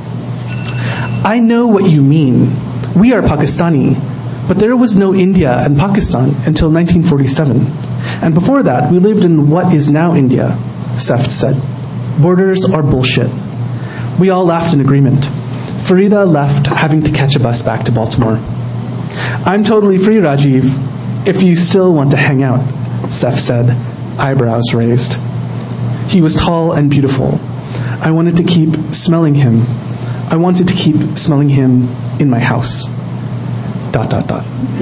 [1.23, 2.57] I know what you mean.
[2.99, 3.93] We are Pakistani,
[4.49, 7.67] but there was no India and Pakistan until 1947.
[8.25, 10.57] And before that, we lived in what is now India,
[10.99, 11.61] Seth said.
[12.19, 13.31] Borders are bullshit.
[14.19, 15.27] We all laughed in agreement.
[15.85, 18.41] Farida left, having to catch a bus back to Baltimore.
[19.45, 20.96] I'm totally free, Rajiv,
[21.27, 22.61] if you still want to hang out,
[23.11, 23.71] Seth said,
[24.19, 25.15] eyebrows raised.
[26.09, 27.41] He was tall and beautiful.
[28.01, 29.63] I wanted to keep smelling him.
[30.31, 31.89] I wanted to keep smelling him
[32.21, 32.85] in my house.
[33.91, 34.45] Dot dot dot.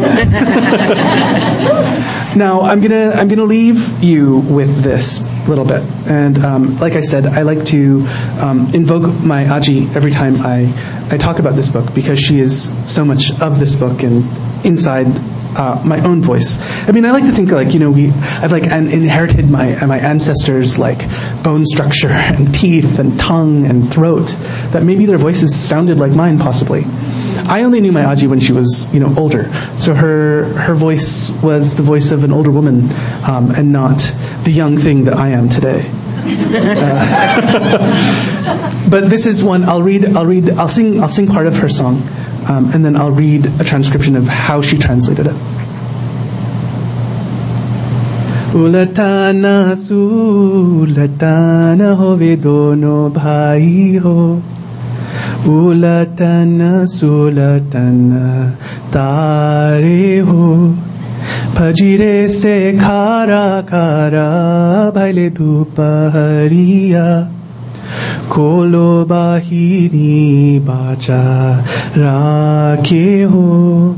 [2.36, 7.00] now I'm gonna I'm gonna leave you with this little bit, and um, like I
[7.00, 8.04] said, I like to
[8.40, 10.72] um, invoke my Aji every time I
[11.12, 14.24] I talk about this book because she is so much of this book and
[14.66, 15.06] inside
[15.56, 16.58] uh, my own voice.
[16.88, 19.84] I mean, I like to think like you know we I've like an, inherited my
[19.86, 20.98] my ancestors' like
[21.42, 24.34] bone structure and teeth and tongue and throat
[24.72, 26.84] that maybe their voices sounded like mine possibly.
[27.46, 31.30] I only knew my Aji when she was you know older, so her her voice
[31.42, 32.90] was the voice of an older woman
[33.28, 33.98] um, and not
[34.44, 35.82] the young thing that I am today.
[36.26, 37.04] Uh,
[38.90, 40.16] but this is one I'll read.
[40.16, 40.50] I'll read.
[40.50, 41.00] I'll sing.
[41.02, 42.02] I'll sing part of her song
[42.49, 45.35] um, and then I'll read a transcription of how she translated it.
[48.55, 54.15] उलटाना सुलटाना होवे दोनों भाई हो
[55.47, 57.99] उलटन सुलटन
[58.93, 60.47] तारे हो
[61.57, 64.29] फजीरे से खारा खारा
[64.95, 67.05] भले दोपहरिया
[68.30, 71.58] खोलो बाहिनी बाचा
[71.98, 73.96] राखे हो।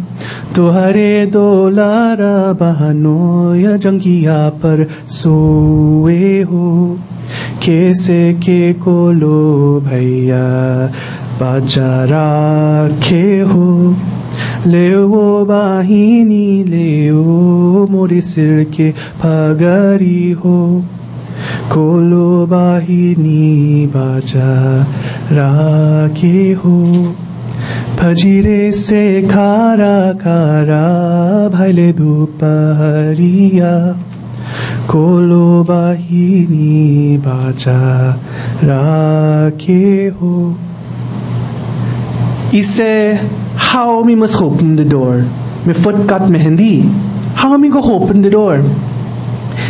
[0.56, 6.98] तुहरे दोलारा बहनो, या जंगिया पर सोए हो।
[7.66, 10.86] कैसे के कोलो भैया,
[11.40, 13.96] बाजा राखे हो।
[14.66, 20.84] ले वो बाहिनी, ले ओ मोरे सिर के पगरी हो।
[21.73, 24.51] कोलो बाहिनी बाजा
[25.37, 26.77] राखे हो
[27.99, 30.85] फजीरे से खारा खारा
[31.55, 33.73] भले दोपहरिया
[34.91, 37.79] कोलो बाहिनी बाजा
[38.71, 39.83] राखे
[40.21, 40.35] हो
[42.53, 43.17] Ise,
[43.55, 45.23] how me must open the door?
[45.65, 46.83] Me foot got mehendi.
[47.33, 48.57] How me go open the door?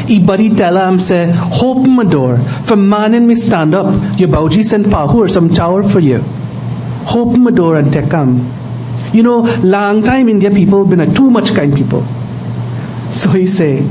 [0.08, 2.38] I buddy tell him say, open my door.
[2.38, 3.86] For man and me stand up,
[4.18, 6.22] your bauji send pahu some chower for you.
[7.14, 8.46] Open my door and take him.
[9.12, 12.02] You know, long time India people been a too much kind people.
[13.10, 13.82] So he say,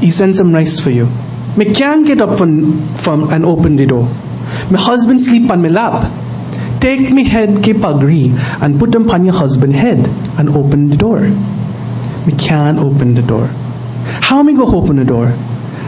[0.00, 1.08] he send some rice for you.
[1.56, 4.04] Me can't get up from, from and open the door.
[4.70, 6.12] My husband sleep on my lap.
[6.80, 8.30] Take me head ke pagri
[8.62, 10.06] and put them on your husband head
[10.38, 11.20] and open the door.
[11.20, 13.46] Me can't open the door.
[14.28, 15.34] How me go open the door?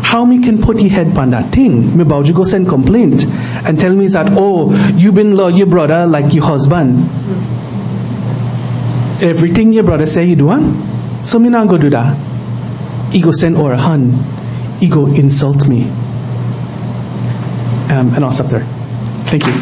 [0.06, 1.96] How me can put your head on that thing?
[1.96, 3.24] Me about you go send complaint
[3.66, 7.00] and tell me that oh you been love your brother like your husband.
[9.20, 11.26] Everything your brother say you do, huh?
[11.26, 12.16] So me not go do that.
[13.12, 14.12] He go send or hun.
[14.78, 15.90] He go insult me.
[17.90, 18.64] Um, and I'll stop there.
[19.26, 19.52] Thank you.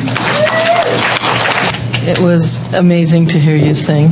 [2.06, 4.10] It was amazing to hear you sing.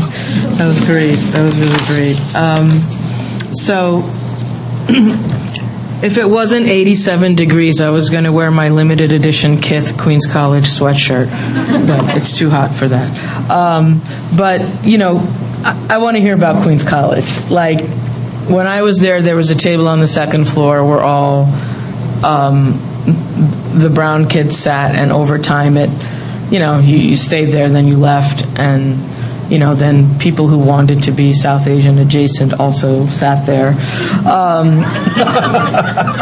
[0.57, 1.17] That was great.
[1.33, 2.17] That was really great.
[2.35, 2.71] Um,
[3.53, 4.01] so,
[6.03, 10.27] if it wasn't 87 degrees, I was going to wear my limited edition Kith Queens
[10.27, 11.29] College sweatshirt,
[11.87, 13.51] but it's too hot for that.
[13.51, 14.03] Um,
[14.37, 15.19] but, you know,
[15.65, 17.49] I, I want to hear about Queens College.
[17.49, 17.87] Like,
[18.49, 21.45] when I was there, there was a table on the second floor where all
[22.25, 22.73] um,
[23.75, 25.91] the brown kids sat, and over time, it,
[26.51, 28.99] you know, you, you stayed there, then you left, and
[29.53, 33.73] you know, then people who wanted to be South Asian adjacent also sat there.
[34.27, 34.79] Um,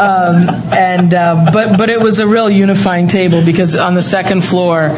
[0.01, 4.43] um, and uh, but but it was a real unifying table because on the second
[4.43, 4.89] floor,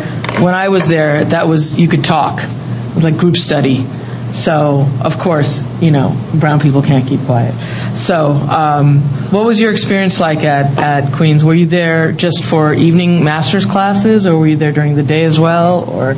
[0.41, 2.41] when I was there, that was you could talk.
[2.43, 3.85] It was like group study.
[4.33, 7.53] So of course, you know, brown people can't keep quiet.
[7.95, 11.45] So, um, what was your experience like at, at Queens?
[11.45, 15.25] Were you there just for evening master's classes, or were you there during the day
[15.25, 15.85] as well?
[15.85, 16.15] Or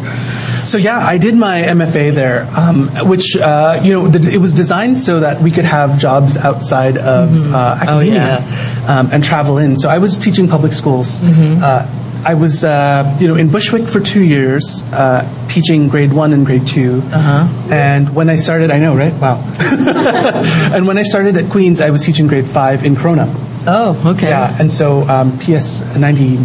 [0.65, 4.55] So yeah, I did my MFA there, um, which uh, you know the, it was
[4.55, 8.39] designed so that we could have jobs outside of uh, Oh, academia
[8.89, 9.77] um, and travel in.
[9.79, 11.21] So I was teaching public schools.
[11.21, 11.63] Mm-hmm.
[11.63, 11.87] Uh,
[12.27, 16.45] I was uh, you know in Bushwick for two years, uh, teaching grade one and
[16.47, 17.47] grade 2 Uh-huh.
[17.71, 19.13] And when I started, I know, right?
[19.13, 19.39] Wow.
[20.75, 23.27] and when I started at Queens, I was teaching grade five in Corona.
[23.67, 26.39] oh, okay, Yeah, and so um, PS ninety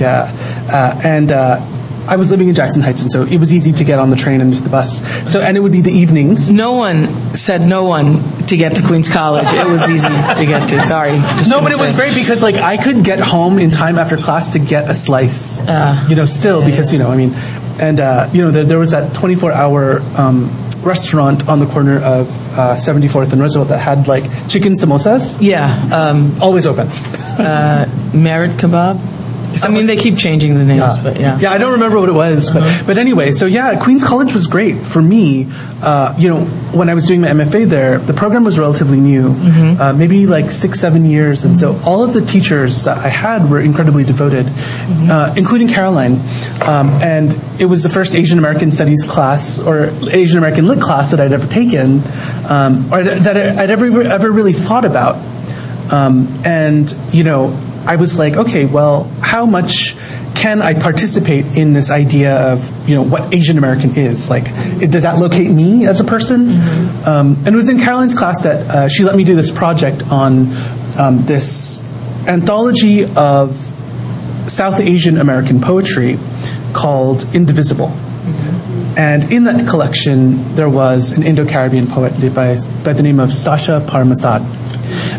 [0.00, 0.28] Yeah,
[0.68, 1.60] uh, and uh,
[2.06, 4.16] I was living in Jackson Heights, and so it was easy to get on the
[4.16, 5.00] train and the bus.
[5.30, 6.50] So, and it would be the evenings.
[6.50, 9.46] No one said no one to get to Queens College.
[9.50, 10.80] It was easy to get to.
[10.84, 11.12] Sorry.
[11.48, 14.52] No, but it was great because like I could get home in time after class
[14.54, 15.60] to get a slice.
[15.68, 16.08] Ah.
[16.08, 17.34] you know, still because you know, I mean,
[17.80, 20.00] and uh, you know, there, there was that twenty-four hour.
[20.16, 25.36] Um, restaurant on the corner of uh, 74th and Roosevelt that had like chicken samosas
[25.40, 26.88] Yeah, um, always open
[28.12, 28.98] Merit Kebab.
[29.64, 31.38] I mean, they keep changing the names, but yeah.
[31.38, 34.46] Yeah, I don't remember what it was, but but anyway, so yeah, Queens College was
[34.46, 35.46] great for me.
[35.82, 39.30] Uh, you know, when I was doing my MFA there, the program was relatively new,
[39.80, 43.50] uh, maybe like six, seven years, and so all of the teachers that I had
[43.50, 44.46] were incredibly devoted,
[45.10, 46.20] uh, including Caroline.
[46.62, 51.10] Um, and it was the first Asian American Studies class or Asian American Lit class
[51.10, 52.02] that I'd ever taken,
[52.48, 55.16] um, or that I'd ever ever really thought about.
[55.92, 59.96] Um, and, you know, I was like, okay, well, how much
[60.34, 64.28] can I participate in this idea of, you know, what Asian American is?
[64.28, 66.50] Like, it, does that locate me as a person?
[67.06, 70.02] Um, and it was in Caroline's class that uh, she let me do this project
[70.10, 70.52] on
[70.98, 71.80] um, this
[72.28, 73.56] anthology of
[74.48, 76.18] South Asian American poetry
[76.74, 77.88] called Indivisible.
[78.98, 83.32] And in that collection, there was an Indo Caribbean poet by, by the name of
[83.32, 84.61] Sasha Parmasad.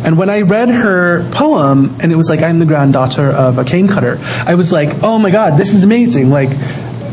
[0.06, 3.64] And when I read her poem, and it was like, I'm the granddaughter of a
[3.64, 6.30] cane cutter, I was like, oh my God, this is amazing.
[6.30, 6.50] Like,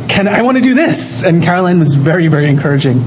[0.09, 1.25] can I want to do this?
[1.25, 2.99] And Caroline was very, very encouraging.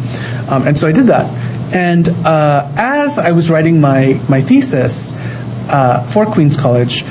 [0.50, 1.30] Um, and so I did that.
[1.76, 5.14] And uh, as I was writing my, my thesis
[5.70, 7.04] uh, for Queens College,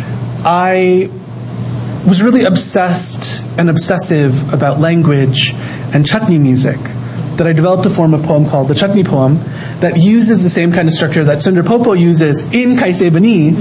[0.45, 1.11] I
[2.07, 5.53] was really obsessed and obsessive about language
[5.95, 6.79] and chutney music
[7.37, 9.39] that I developed a form of poem called the chutney poem
[9.81, 13.55] that uses the same kind of structure that Sundar Popo uses in Kaise Bani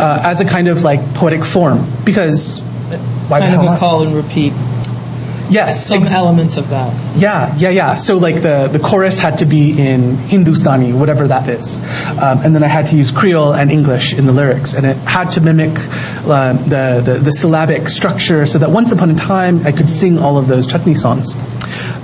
[0.00, 2.60] uh, as a kind of like poetic form because
[3.28, 4.52] why Kind of a call and repeat.
[5.50, 6.92] yes Some ex- elements of that.
[7.16, 7.96] yeah, yeah, yeah.
[7.96, 11.78] So like the, the chorus had to be in Hindustani, whatever that is,
[12.20, 14.96] um, and then I had to use Creole and English in the lyrics, and it
[14.98, 19.64] had to mimic uh, the, the the syllabic structure, so that once upon a time
[19.66, 21.34] I could sing all of those chutney songs.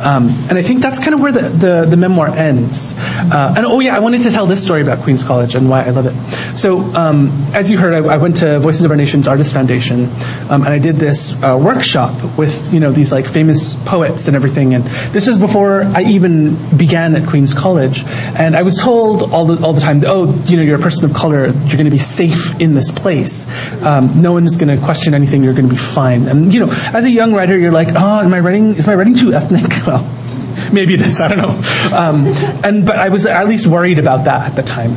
[0.01, 2.95] Um, and I think that's kind of where the, the, the memoir ends.
[2.97, 5.85] Uh, and oh yeah, I wanted to tell this story about Queens College and why
[5.85, 6.57] I love it.
[6.57, 10.05] So um, as you heard, I, I went to Voices of Our Nation's Artist Foundation,
[10.51, 14.37] um, and I did this uh, workshop with you know these like famous poets and
[14.37, 14.75] everything.
[14.75, 19.45] And this was before I even began at Queens College, and I was told all
[19.47, 21.91] the all the time, oh, you know, you're a person of color, you're going to
[21.91, 23.47] be safe in this place.
[23.85, 25.43] Um, no one is going to question anything.
[25.43, 26.27] You're going to be fine.
[26.29, 28.75] And you know, as a young writer, you're like, oh, am I writing?
[28.75, 29.66] Is my writing too ethnic?
[29.87, 30.03] Well,
[30.73, 31.21] maybe it is.
[31.21, 31.97] I don't know.
[31.97, 32.27] Um,
[32.64, 34.93] and but I was at least worried about that at the time.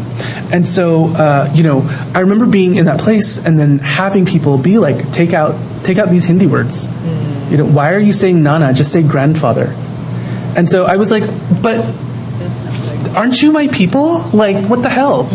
[0.51, 1.81] And so, uh, you know,
[2.15, 5.97] I remember being in that place and then having people be like, take out, take
[5.99, 6.89] out these Hindi words.
[7.51, 8.73] You know, why are you saying nana?
[8.73, 9.75] Just say grandfather.
[10.57, 11.23] And so I was like,
[11.61, 11.85] but
[13.15, 14.21] aren't you my people?
[14.33, 15.29] Like, what the hell?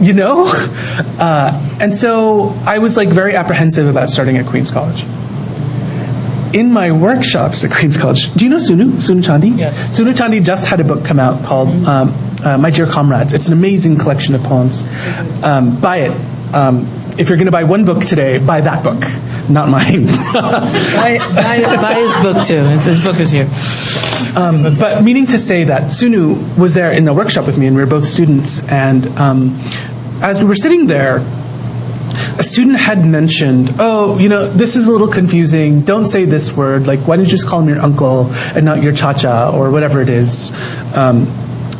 [0.00, 0.52] You know?
[1.16, 5.04] Uh, and so I was like very apprehensive about starting at Queen's College.
[6.54, 8.92] In my workshops at Queen's College, do you know Sunu?
[9.02, 9.58] Sunu Chandy?
[9.58, 9.98] Yes.
[9.98, 13.34] Sunu Chandy just had a book come out called um, uh, My Dear Comrades.
[13.34, 14.84] It's an amazing collection of poems.
[15.42, 16.54] Um, buy it.
[16.54, 16.86] Um,
[17.18, 19.00] if you're going to buy one book today, buy that book,
[19.50, 20.06] not mine.
[20.32, 22.62] buy, buy, buy his book too.
[22.70, 23.48] It's, his book is here.
[24.36, 27.74] Um, but meaning to say that Sunu was there in the workshop with me, and
[27.74, 28.68] we were both students.
[28.68, 29.60] And um,
[30.22, 31.18] as we were sitting there,
[32.38, 35.82] a student had mentioned, "Oh, you know, this is a little confusing.
[35.82, 36.86] Don't say this word.
[36.86, 40.00] Like, why don't you just call him your uncle and not your cha-cha or whatever
[40.00, 40.50] it is?"
[40.96, 41.26] Um,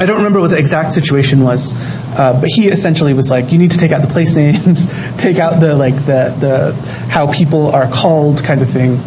[0.00, 1.72] I don't remember what the exact situation was,
[2.18, 4.86] uh, but he essentially was like, "You need to take out the place names,
[5.18, 6.72] take out the like the the
[7.08, 9.00] how people are called kind of thing."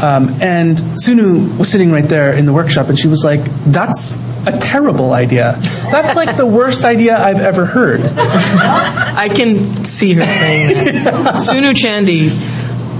[0.00, 4.25] Um, and Sunu was sitting right there in the workshop, and she was like, "That's
[4.46, 5.56] a terrible idea.
[5.90, 11.34] That's like the worst idea I've ever heard." I can see her saying that.
[11.36, 12.30] Sunu Chandy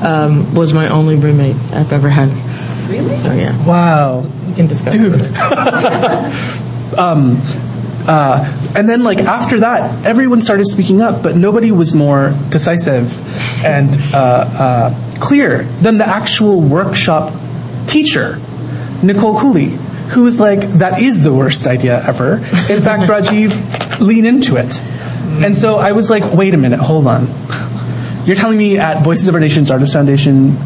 [0.03, 2.29] um, was my only roommate I've ever had.
[2.91, 3.17] Really?
[3.17, 4.21] So yeah, Wow.
[4.49, 4.95] we can discuss.
[4.95, 5.15] Dude.
[5.17, 5.37] it.
[6.99, 7.37] um,
[8.09, 13.65] uh, and then, like after that, everyone started speaking up, but nobody was more decisive
[13.65, 17.35] and uh, uh, clear than the actual workshop
[17.89, 18.39] teacher,
[19.03, 19.77] Nicole Cooley,
[20.09, 24.81] who was like, "That is the worst idea ever." In fact, Rajiv, lean into it.
[25.45, 27.29] And so I was like, "Wait a minute, hold on.
[28.25, 30.57] You're telling me at Voices of Our Nations Artist Foundation,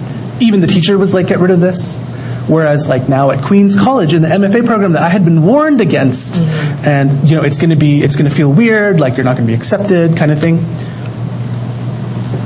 [0.40, 2.00] even the teacher was like, get rid of this?"
[2.48, 5.80] Whereas, like now at Queens College in the MFA program that I had been warned
[5.80, 6.84] against, mm-hmm.
[6.84, 9.36] and you know it's going to be it's going to feel weird, like you're not
[9.36, 10.56] going to be accepted, kind of thing,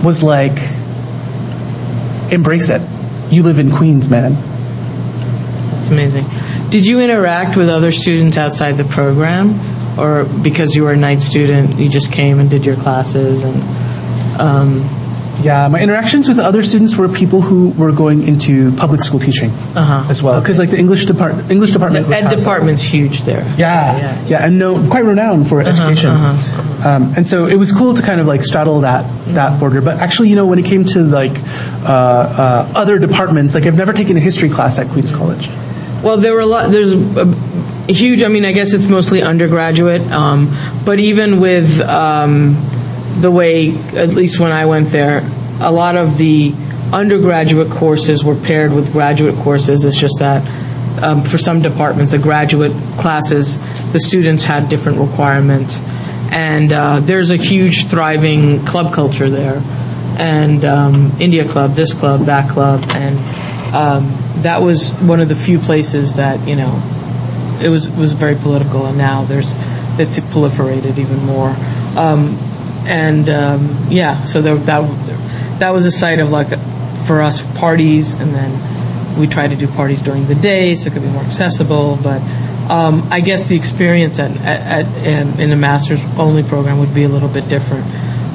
[0.04, 0.58] was like,
[2.30, 2.82] embrace it.
[3.30, 4.36] You live in Queens, man.
[5.80, 6.24] It's amazing.
[6.74, 9.54] Did you interact with other students outside the program,
[9.96, 13.62] or because you were a night student, you just came and did your classes and?
[14.40, 14.82] Um,
[15.40, 19.50] Yeah, my interactions with other students were people who were going into public school teaching
[19.76, 20.10] Uh-huh.
[20.10, 23.44] as well, because like the English department, English department, would ed department's huge there.
[23.56, 24.16] Yeah, Yeah.
[24.26, 26.10] yeah, and no, quite renowned for education.
[26.10, 29.04] Um, and so it was cool to kind of like straddle that
[29.38, 29.80] that border.
[29.80, 31.36] But actually, you know, when it came to like
[31.86, 35.48] uh, uh, other departments, like I've never taken a history class at Queens College.
[36.04, 36.70] Well, there were a lot.
[36.70, 37.24] There's a,
[37.88, 38.22] huge.
[38.22, 42.56] I mean, I guess it's mostly undergraduate, um, but even with um,
[43.20, 45.26] the way, at least when I went there,
[45.60, 46.54] a lot of the
[46.92, 49.86] undergraduate courses were paired with graduate courses.
[49.86, 50.46] It's just that
[51.02, 53.58] um, for some departments, the graduate classes,
[53.92, 55.80] the students had different requirements,
[56.32, 59.62] and uh, there's a huge thriving club culture there,
[60.18, 63.18] and um, India Club, this club, that club, and
[63.74, 64.04] um,
[64.42, 66.80] that was one of the few places that you know
[67.60, 69.54] it was was very political, and now there's
[69.98, 71.54] it's proliferated even more.
[71.96, 72.36] Um,
[72.86, 76.48] and um, yeah, so there, that that was a site of like
[77.06, 80.92] for us parties, and then we try to do parties during the day so it
[80.92, 81.98] could be more accessible.
[82.02, 82.20] But
[82.70, 86.94] um, I guess the experience at, at, at um, in a master's only program would
[86.94, 87.84] be a little bit different.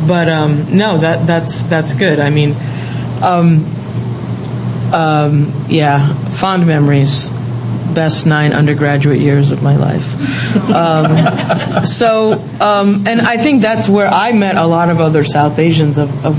[0.07, 2.19] But um, no, that that's that's good.
[2.19, 2.55] I mean,
[4.93, 7.27] um, yeah, fond memories.
[7.93, 10.13] Best nine undergraduate years of my life.
[10.69, 15.57] Um, so, um, and I think that's where I met a lot of other South
[15.57, 16.37] Asians of, of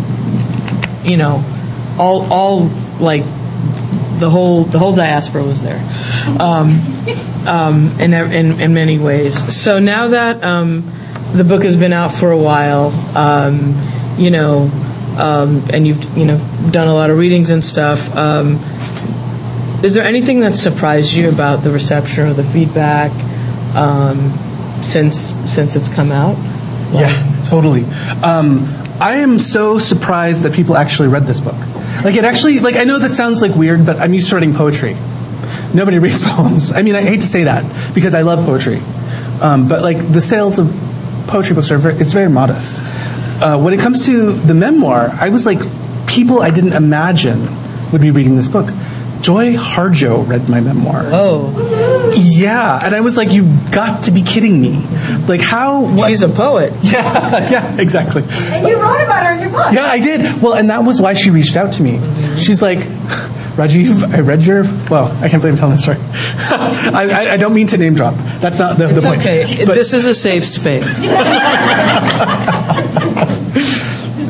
[1.04, 1.42] you know,
[1.98, 2.70] all all
[3.00, 3.24] like
[4.20, 5.80] the whole the whole diaspora was there,
[6.38, 6.80] um,
[7.46, 9.34] um, in, in in many ways.
[9.54, 10.90] So now that um,
[11.32, 13.74] the book has been out for a while, um,
[14.18, 14.70] you know,
[15.18, 16.38] um, and you've you know
[16.70, 18.14] done a lot of readings and stuff.
[18.16, 18.58] Um,
[19.82, 23.10] is there anything that surprised you about the reception or the feedback
[23.74, 24.32] um,
[24.82, 25.16] since
[25.50, 26.36] since it's come out?
[26.92, 27.84] Yeah, totally.
[28.22, 28.66] Um,
[29.00, 31.56] I am so surprised that people actually read this book.
[32.04, 34.54] Like it actually, like I know that sounds like weird, but I'm used to writing
[34.54, 34.96] poetry.
[35.72, 36.72] Nobody reads poems.
[36.72, 38.80] I mean, I hate to say that because I love poetry,
[39.40, 40.68] um, but like the sales of
[41.26, 42.76] poetry books are very, it's very modest.
[43.40, 45.58] Uh, when it comes to the memoir, I was like,
[46.06, 47.48] people I didn't imagine
[47.92, 48.66] would be reading this book.
[49.22, 51.02] Joy Harjo read my memoir.
[51.06, 54.82] Oh, Yeah, and I was like, "You've got to be kidding me!
[55.28, 55.82] Like, how?
[55.82, 56.08] What?
[56.08, 56.72] she's a poet.
[56.82, 58.22] yeah, yeah, exactly.
[58.30, 59.72] And you wrote about her in your book.
[59.72, 60.40] Yeah, I did.
[60.42, 61.98] Well, and that was why she reached out to me.
[62.38, 64.62] She's like, Rajiv, I read your.
[64.88, 65.98] Well, I can't believe I'm telling this story.
[66.02, 68.14] I, I, I don't mean to name drop.
[68.40, 69.20] That's not the, the It's point.
[69.20, 69.64] okay.
[69.66, 70.98] But- this is a safe space.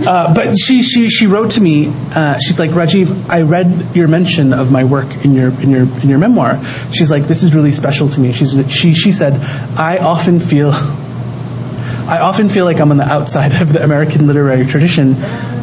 [0.07, 1.93] Uh, but she, she, she wrote to me.
[2.15, 5.83] Uh, she's like, Rajiv, I read your mention of my work in your in your
[5.83, 6.63] in your memoir.
[6.93, 8.33] She's like, this is really special to me.
[8.33, 9.35] She's she she said,
[9.79, 10.71] I often feel.
[10.73, 15.17] I often feel like I'm on the outside of the American literary tradition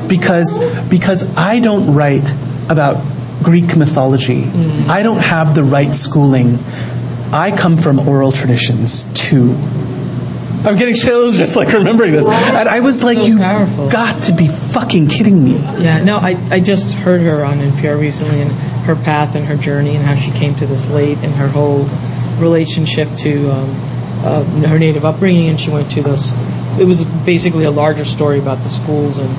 [0.07, 2.31] because because I don't write
[2.69, 3.03] about
[3.43, 4.43] Greek mythology.
[4.87, 6.59] I don't have the right schooling.
[7.33, 9.55] I come from oral traditions too.
[10.67, 12.27] I'm getting chills just like remembering this.
[12.27, 13.89] And I was like, So you powerful.
[13.89, 15.53] got to be fucking kidding me.
[15.53, 18.51] Yeah, no, I, I just heard her on NPR recently and
[18.85, 21.85] her path and her journey and how she came to this late and her whole
[22.41, 23.69] relationship to um,
[24.25, 25.47] uh, her native upbringing.
[25.49, 26.33] And she went to those.
[26.79, 29.29] It was basically a larger story about the schools and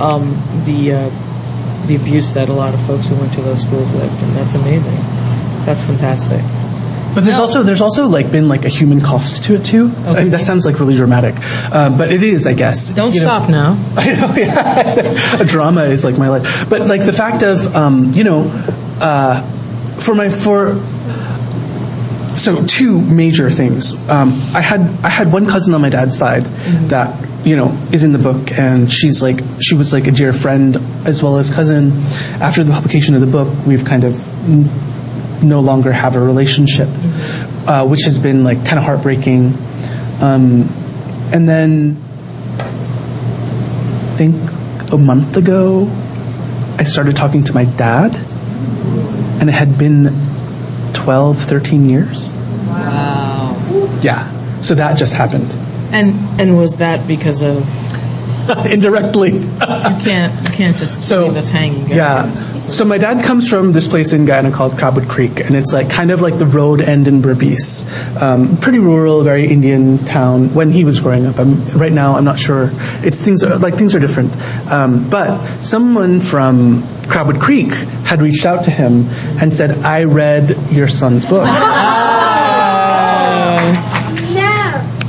[0.00, 0.30] um,
[0.64, 4.22] the uh, the abuse that a lot of folks who went to those schools lived,
[4.22, 4.94] and that's amazing.
[5.66, 6.40] That's fantastic.
[7.14, 9.90] But there's also there's also like been like a human cost to it too.
[10.06, 11.34] I mean, that sounds like really dramatic,
[11.72, 12.90] uh, but it is, I guess.
[12.90, 13.26] Don't You know?
[13.26, 13.72] stop now.
[13.96, 15.36] I know, yeah.
[15.40, 16.68] a drama is like my life.
[16.70, 18.42] But like the fact of, um, you know,
[19.00, 19.42] uh,
[19.98, 20.76] for my for.
[22.36, 23.92] So two major things.
[24.08, 26.44] Um, I had I had one cousin on my dad's side
[26.88, 30.32] that you know is in the book, and she's like she was like a dear
[30.32, 31.90] friend as well as cousin.
[32.40, 34.14] After the publication of the book, we've kind of
[35.42, 36.88] no longer have a relationship,
[37.66, 39.54] uh, which has been like kind of heartbreaking.
[40.20, 40.68] Um,
[41.32, 41.96] and then
[42.60, 45.86] I think a month ago,
[46.78, 48.14] I started talking to my dad,
[49.40, 50.14] and it had been
[50.92, 52.30] 12, 13 years.
[52.68, 53.56] Wow.
[54.02, 54.60] Yeah.
[54.60, 55.50] So that just happened.
[55.92, 57.66] And and was that because of
[58.70, 59.32] Indirectly.
[59.38, 61.86] you can't you can't just So, leave us hanging?
[61.86, 61.96] guys.
[61.96, 62.30] yeah.
[62.70, 65.90] So my dad comes from this place in Guyana called Crabwood Creek, and it's like
[65.90, 67.84] kind of like the road end in Berbice.
[68.22, 70.54] Um, pretty rural, very Indian town.
[70.54, 72.70] When he was growing up, I'm, right now I'm not sure.
[73.02, 74.36] It's things are, like things are different.
[74.70, 77.72] Um, but someone from Crabwood Creek
[78.04, 79.08] had reached out to him
[79.40, 81.48] and said, "I read your son's book.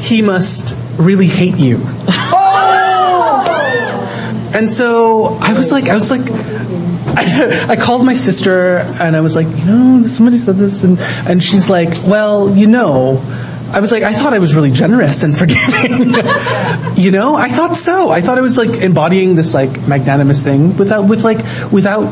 [0.01, 1.79] He must really hate you."
[4.53, 6.25] And so I was like, I was like,
[7.15, 10.99] I, I called my sister and I was like, you know, somebody said this, and
[11.27, 13.21] and she's like, well, you know.
[13.73, 16.13] I was like, I thought I was really generous and forgiving.
[16.95, 18.09] you know, I thought so.
[18.09, 21.37] I thought I was like embodying this like magnanimous thing without, with like,
[21.71, 22.11] without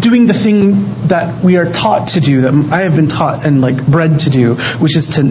[0.00, 3.60] doing the thing that we are taught to do, that I have been taught and
[3.60, 5.24] like bred to do, which is to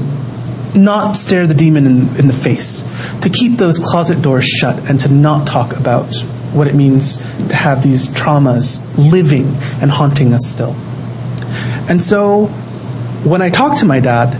[0.78, 2.84] not stare the demon in, in the face,
[3.22, 6.14] to keep those closet doors shut, and to not talk about
[6.54, 10.76] what it means to have these traumas living and haunting us still.
[11.90, 12.48] And so,
[13.24, 14.34] when I talked to my dad,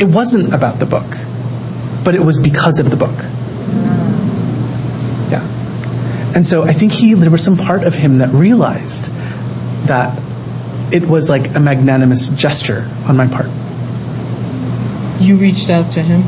[0.00, 1.16] it wasn't about the book,
[2.04, 3.16] but it was because of the book.
[5.30, 5.42] Yeah.
[6.34, 9.06] And so I think he there was some part of him that realized
[9.86, 10.18] that
[10.92, 13.50] it was like a magnanimous gesture on my part.
[15.20, 16.22] You reached out to him.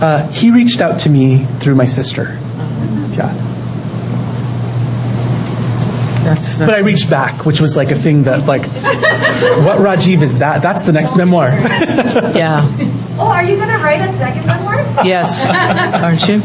[0.00, 2.38] Uh, he reached out to me through my sister.
[3.12, 3.32] Yeah.
[6.24, 10.22] That's, that's But I reached back, which was like a thing that like what Rajiv
[10.22, 10.62] is that?
[10.62, 11.48] That's the next memoir.
[11.48, 12.66] yeah.
[13.18, 14.76] Oh, are you gonna write a second memoir?
[15.04, 15.46] Yes,
[16.02, 16.42] aren't you?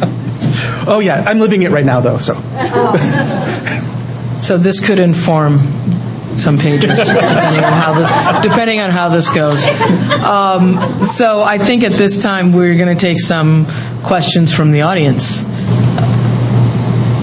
[0.88, 2.36] oh yeah, I'm living it right now though, so
[4.40, 5.58] So this could inform
[6.34, 8.10] some pages, depending on how this
[8.42, 9.66] depending on how this goes.
[10.24, 13.66] Um, so I think at this time we're going to take some
[14.04, 15.44] questions from the audience.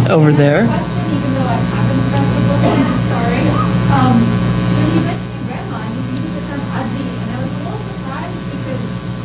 [0.09, 0.63] Over there.
[0.63, 3.43] Even though I haven't read the book, I'm sorry.
[3.91, 4.23] Um,
[4.79, 8.39] when you mentioned grandma, you used the term Aji, and I was a little surprised
[8.55, 8.83] because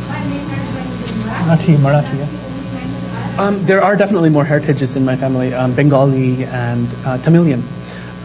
[0.10, 1.78] my main heritage language is Marathi.
[1.78, 2.26] Marathi, Marathi, yeah.
[2.26, 5.74] That's the only language I Um, there are definitely more heritages in my family, um,
[5.76, 7.62] Bengali and uh, Tamilian,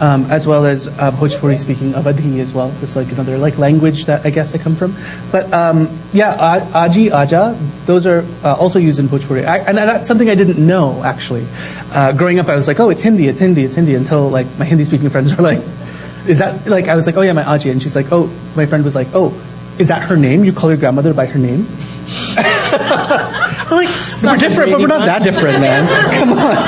[0.00, 2.70] um, as well as uh, Bhojpuri speaking Awadhi as well.
[2.80, 4.96] Just like another like language that I guess I come from.
[5.32, 10.08] But um, yeah, Aji, Aja, those are uh, also used in Bhojpuri, I, and that's
[10.08, 11.46] something I didn't know actually.
[11.90, 14.46] Uh, growing up, I was like, oh, it's Hindi, it's Hindi, it's Hindi, until like
[14.58, 15.62] my Hindi speaking friends were like,
[16.26, 18.66] is that like I was like, oh yeah, my Aji, and she's like, oh, my
[18.66, 19.32] friend was like, oh,
[19.78, 20.44] is that her name?
[20.44, 21.66] You call your grandmother by her name?
[24.24, 25.86] We're different, but we're not that different, man.
[26.14, 26.64] Come on.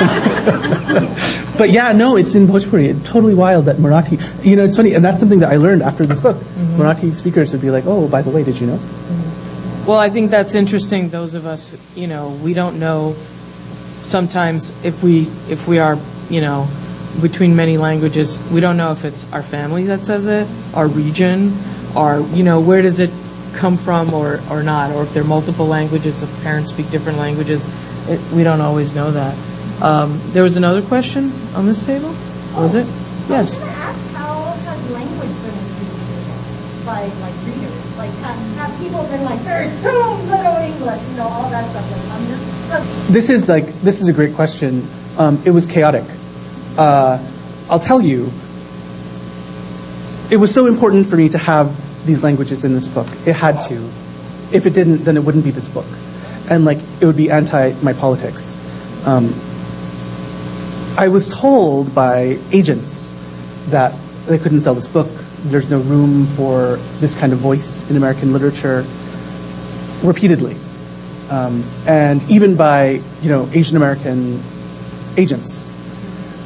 [1.57, 2.89] but yeah, no, it's in Bhojpuri.
[2.89, 4.45] It's totally wild that Marathi.
[4.45, 6.37] You know, it's funny, and that's something that I learned after this book.
[6.37, 6.81] Mm-hmm.
[6.81, 9.85] Marathi speakers would be like, "Oh, by the way, did you know?" Mm-hmm.
[9.87, 11.09] Well, I think that's interesting.
[11.09, 13.15] Those of us, you know, we don't know
[14.03, 15.97] sometimes if we if we are,
[16.29, 16.67] you know,
[17.21, 18.41] between many languages.
[18.51, 21.53] We don't know if it's our family that says it, our region,
[21.95, 23.11] or you know where does it
[23.53, 27.17] come from or, or not, or if there are multiple languages, if parents speak different
[27.17, 27.67] languages.
[28.07, 29.37] It, we don't always know that.
[29.81, 32.13] Um, there was another question on this table.
[32.55, 32.85] Was it?
[33.29, 33.29] Yes.
[33.29, 37.97] I was going to ask how has language been influenced by like readers?
[37.97, 41.91] Like have, have people been like very boom, little English, you know, all that stuff.
[41.91, 44.87] Like I'm just This is like this is a great question.
[45.17, 46.03] Um, it was chaotic.
[46.77, 47.19] Uh,
[47.69, 48.31] I'll tell you.
[50.31, 53.07] It was so important for me to have these languages in this book.
[53.25, 53.75] It had to.
[54.51, 55.85] If it didn't, then it wouldn't be this book,
[56.49, 58.57] and like it would be anti my politics.
[59.05, 59.33] Um,
[60.97, 63.13] I was told by agents
[63.67, 63.93] that
[64.25, 65.07] they couldn't sell this book.
[65.43, 68.85] There's no room for this kind of voice in American literature.
[70.03, 70.55] Repeatedly,
[71.29, 74.41] um, and even by you know Asian American
[75.15, 75.67] agents,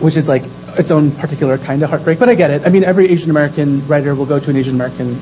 [0.01, 0.43] which is like
[0.78, 2.20] its own particular kind of heartbreak.
[2.20, 2.66] But I get it.
[2.66, 5.20] I mean, every Asian American writer will go to an Asian American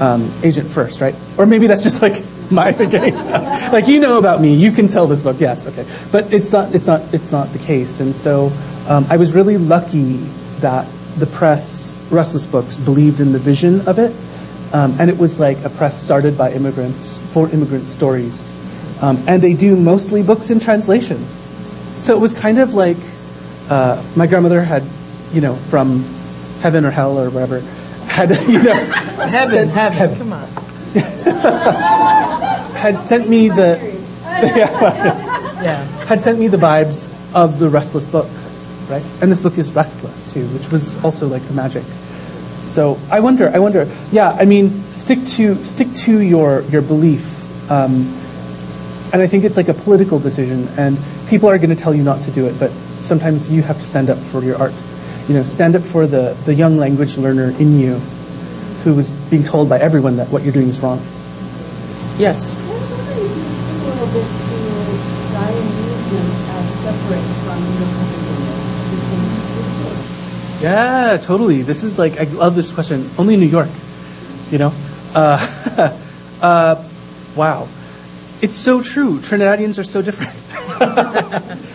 [0.00, 1.14] um, agent first, right?
[1.38, 3.14] Or maybe that's just like my thinking.
[3.14, 5.36] like you know about me, you can sell this book.
[5.40, 5.86] Yes, okay.
[6.10, 6.74] But it's not.
[6.74, 7.14] It's not.
[7.14, 8.00] It's not the case.
[8.00, 8.52] And so
[8.88, 10.16] um, I was really lucky
[10.60, 10.86] that
[11.18, 14.14] the press, Restless Books, believed in the vision of it.
[14.72, 18.50] Um, and it was like a press started by immigrants for immigrant stories.
[19.00, 21.24] Um, and they do mostly books in translation.
[21.96, 22.96] So it was kind of like
[23.70, 24.82] uh, my grandmother had,
[25.32, 26.02] you know, from
[26.60, 27.62] heaven or hell or wherever,
[28.14, 30.48] had, you know, Heaven, sent- heaven, come on.
[32.76, 33.78] had sent me the
[35.64, 35.84] Yeah.
[36.06, 38.28] had sent me the vibes of the Restless book,
[38.88, 39.02] right?
[39.22, 41.82] And this book is Restless too, which was also like the magic.
[42.66, 43.88] So I wonder, I wonder.
[44.12, 47.24] Yeah, I mean, stick to stick to your your belief,
[47.70, 48.06] um,
[49.12, 50.98] and I think it's like a political decision, and
[51.28, 53.86] people are going to tell you not to do it, but sometimes you have to
[53.86, 54.72] stand up for your art.
[55.28, 57.94] You know, stand up for the the young language learner in you,
[58.84, 61.00] who was being told by everyone that what you're doing is wrong.
[62.18, 62.54] Yes.
[62.54, 64.56] I was wondering if you speak a little bit to
[65.34, 68.34] Guyaneseness as separate from Yucatanese.
[70.62, 71.62] Yeah, totally.
[71.62, 73.10] This is like I love this question.
[73.18, 73.68] Only in New York,
[74.50, 74.72] you know.
[75.14, 75.38] Uh,
[76.40, 76.88] uh,
[77.36, 77.68] wow,
[78.40, 79.18] it's so true.
[79.18, 80.32] Trinidadians are so different,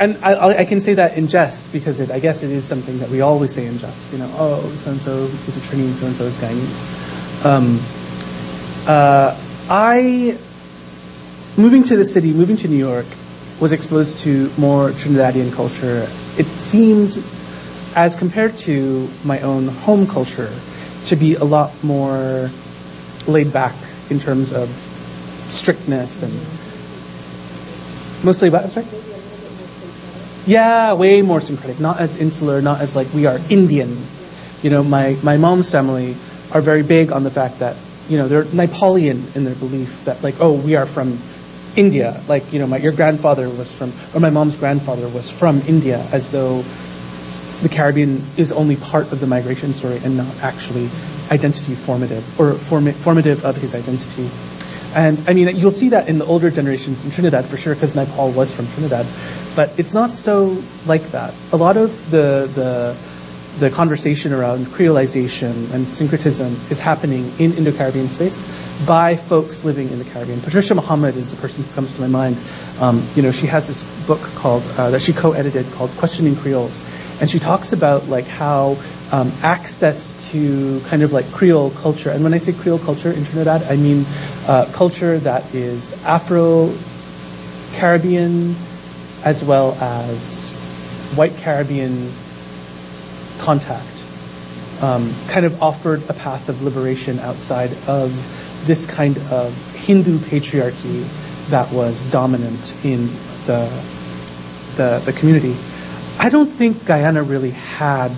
[0.00, 2.98] and I, I, can say that in jest because it, I guess it is something
[3.00, 4.10] that we always say in jest.
[4.12, 7.44] You know, oh, so and so is a Trini, so and so is Guyanese.
[7.44, 7.78] Um,
[8.88, 9.38] uh,
[9.68, 10.38] I
[11.58, 13.04] moving to the city, moving to New York,
[13.60, 16.08] was exposed to more Trinidadian culture.
[16.38, 17.22] It seemed,
[17.94, 20.50] as compared to my own home culture,
[21.06, 22.50] to be a lot more
[23.26, 23.74] laid back
[24.08, 24.70] in terms of
[25.50, 26.32] strictness and
[28.24, 28.86] mostly About, I'm sorry.
[30.50, 31.78] Yeah, way more syncretic.
[31.78, 33.96] Not as insular, not as like we are Indian.
[34.64, 36.16] You know, my, my mom's family
[36.52, 37.76] are very big on the fact that,
[38.08, 41.20] you know, they're Naipaulian in their belief that like, oh, we are from
[41.76, 42.20] India.
[42.26, 46.04] Like, you know, my, your grandfather was from, or my mom's grandfather was from India,
[46.10, 46.64] as though
[47.62, 50.88] the Caribbean is only part of the migration story and not actually
[51.30, 54.28] identity formative or formative of his identity.
[54.96, 57.94] And I mean, you'll see that in the older generations in Trinidad for sure, because
[57.94, 59.06] Naipaul was from Trinidad.
[59.60, 60.56] But it's not so
[60.86, 61.34] like that.
[61.52, 62.96] A lot of the, the,
[63.58, 68.40] the conversation around creolization and syncretism is happening in Indo-Caribbean space
[68.86, 70.40] by folks living in the Caribbean.
[70.40, 72.38] Patricia Mohammed is the person who comes to my mind.
[72.80, 76.80] Um, you know, she has this book called uh, that she co-edited called Questioning Creoles,
[77.20, 78.78] and she talks about like how
[79.12, 83.26] um, access to kind of like Creole culture, and when I say Creole culture in
[83.26, 84.06] Trinidad, I mean
[84.48, 86.72] uh, culture that is Afro
[87.74, 88.56] Caribbean
[89.24, 90.50] as well as
[91.14, 92.12] white Caribbean
[93.38, 94.04] contact
[94.82, 98.12] um, kind of offered a path of liberation outside of
[98.66, 101.06] this kind of Hindu patriarchy
[101.48, 103.06] that was dominant in
[103.46, 103.68] the,
[104.76, 105.54] the, the community.
[106.18, 108.12] I don't think Guyana really had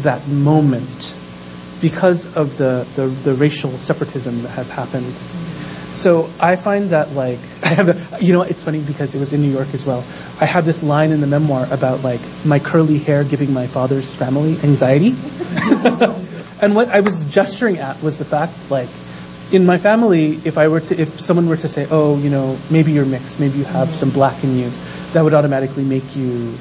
[0.00, 1.16] that moment
[1.80, 5.12] because of the, the, the racial separatism that has happened.
[5.94, 9.32] So I find that like I have a, you know it's funny because it was
[9.32, 10.04] in New York as well.
[10.40, 14.14] I have this line in the memoir about like my curly hair giving my father's
[14.14, 15.14] family anxiety.
[16.60, 18.88] and what I was gesturing at was the fact like
[19.52, 22.58] in my family if I were to if someone were to say, "Oh, you know,
[22.70, 24.70] maybe you're mixed, maybe you have some black in you."
[25.12, 26.54] That would automatically make you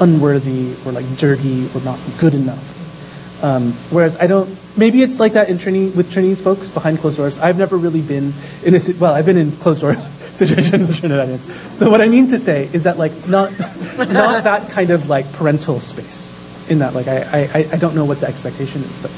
[0.00, 3.42] unworthy or like dirty or not good enough.
[3.42, 4.48] Um, whereas I don't.
[4.76, 7.38] Maybe it's like that in Trini with Trinidad's folks behind closed doors.
[7.38, 8.32] I've never really been
[8.64, 9.12] in a well.
[9.14, 9.94] I've been in closed door
[10.32, 11.78] situations Trinidadians.
[11.78, 13.50] But what I mean to say is that like not
[13.98, 16.32] not that kind of like parental space.
[16.70, 19.10] In that, like, I, I, I- I don't know what the expectation is, but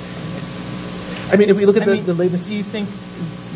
[1.30, 2.88] I mean, if we look at I the, mean, the latest, Do you think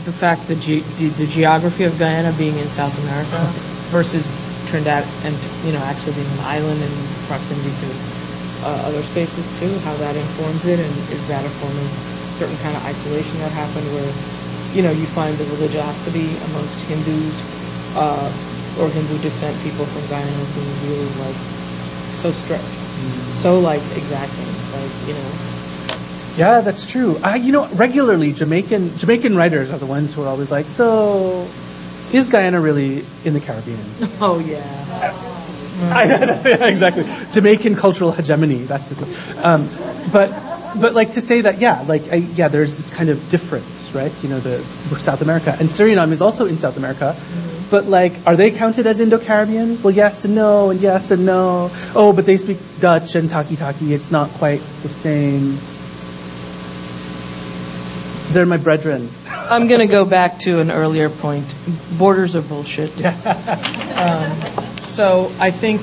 [0.04, 3.40] the fact that ge- the, the geography of Guyana being in South America
[3.88, 4.28] versus
[4.68, 5.34] Trinidad and
[5.64, 6.90] you know actually being an island in
[7.26, 7.88] proximity to
[8.62, 11.90] uh, other spaces too, how that informs it, and is that a form of
[12.36, 14.12] certain kind of isolation that happened where
[14.74, 17.44] you know you find the religiosity amongst Hindus
[17.94, 18.32] uh,
[18.78, 21.36] or Hindu descent people from Guyana being really like
[22.10, 22.64] so strict,
[23.32, 25.30] so like exacting, like you know.
[26.36, 27.18] yeah, that's true.
[27.22, 31.48] I, you know, regularly Jamaican Jamaican writers are the ones who are always like, so
[32.12, 33.84] is Guyana really in the Caribbean?
[34.20, 35.32] Oh yeah.
[35.92, 37.04] I know, yeah, exactly.
[37.32, 38.58] Jamaican cultural hegemony.
[38.64, 39.44] That's the thing.
[39.44, 39.68] Um,
[40.12, 40.30] but
[40.80, 44.12] but like to say that yeah, like I, yeah, there's this kind of difference, right?
[44.22, 44.58] You know, the
[44.98, 47.16] South America and Suriname is also in South America.
[47.70, 49.82] But like, are they counted as Indo-Caribbean?
[49.82, 51.70] Well, yes and no, and yes and no.
[51.94, 53.92] Oh, but they speak Dutch and taki-taki.
[53.92, 55.58] It's not quite the same.
[58.32, 59.10] They're my brethren.
[59.28, 61.52] I'm going to go back to an earlier point.
[61.98, 62.92] Borders are bullshit.
[63.04, 64.65] um,
[64.96, 65.82] so I think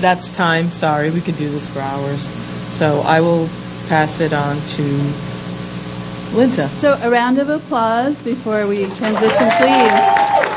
[0.00, 0.72] that's time.
[0.72, 2.20] Sorry, we could do this for hours.
[2.68, 3.48] So I will
[3.88, 4.82] pass it on to
[6.32, 6.68] Linta.
[6.70, 10.49] So a round of applause before we transition, please.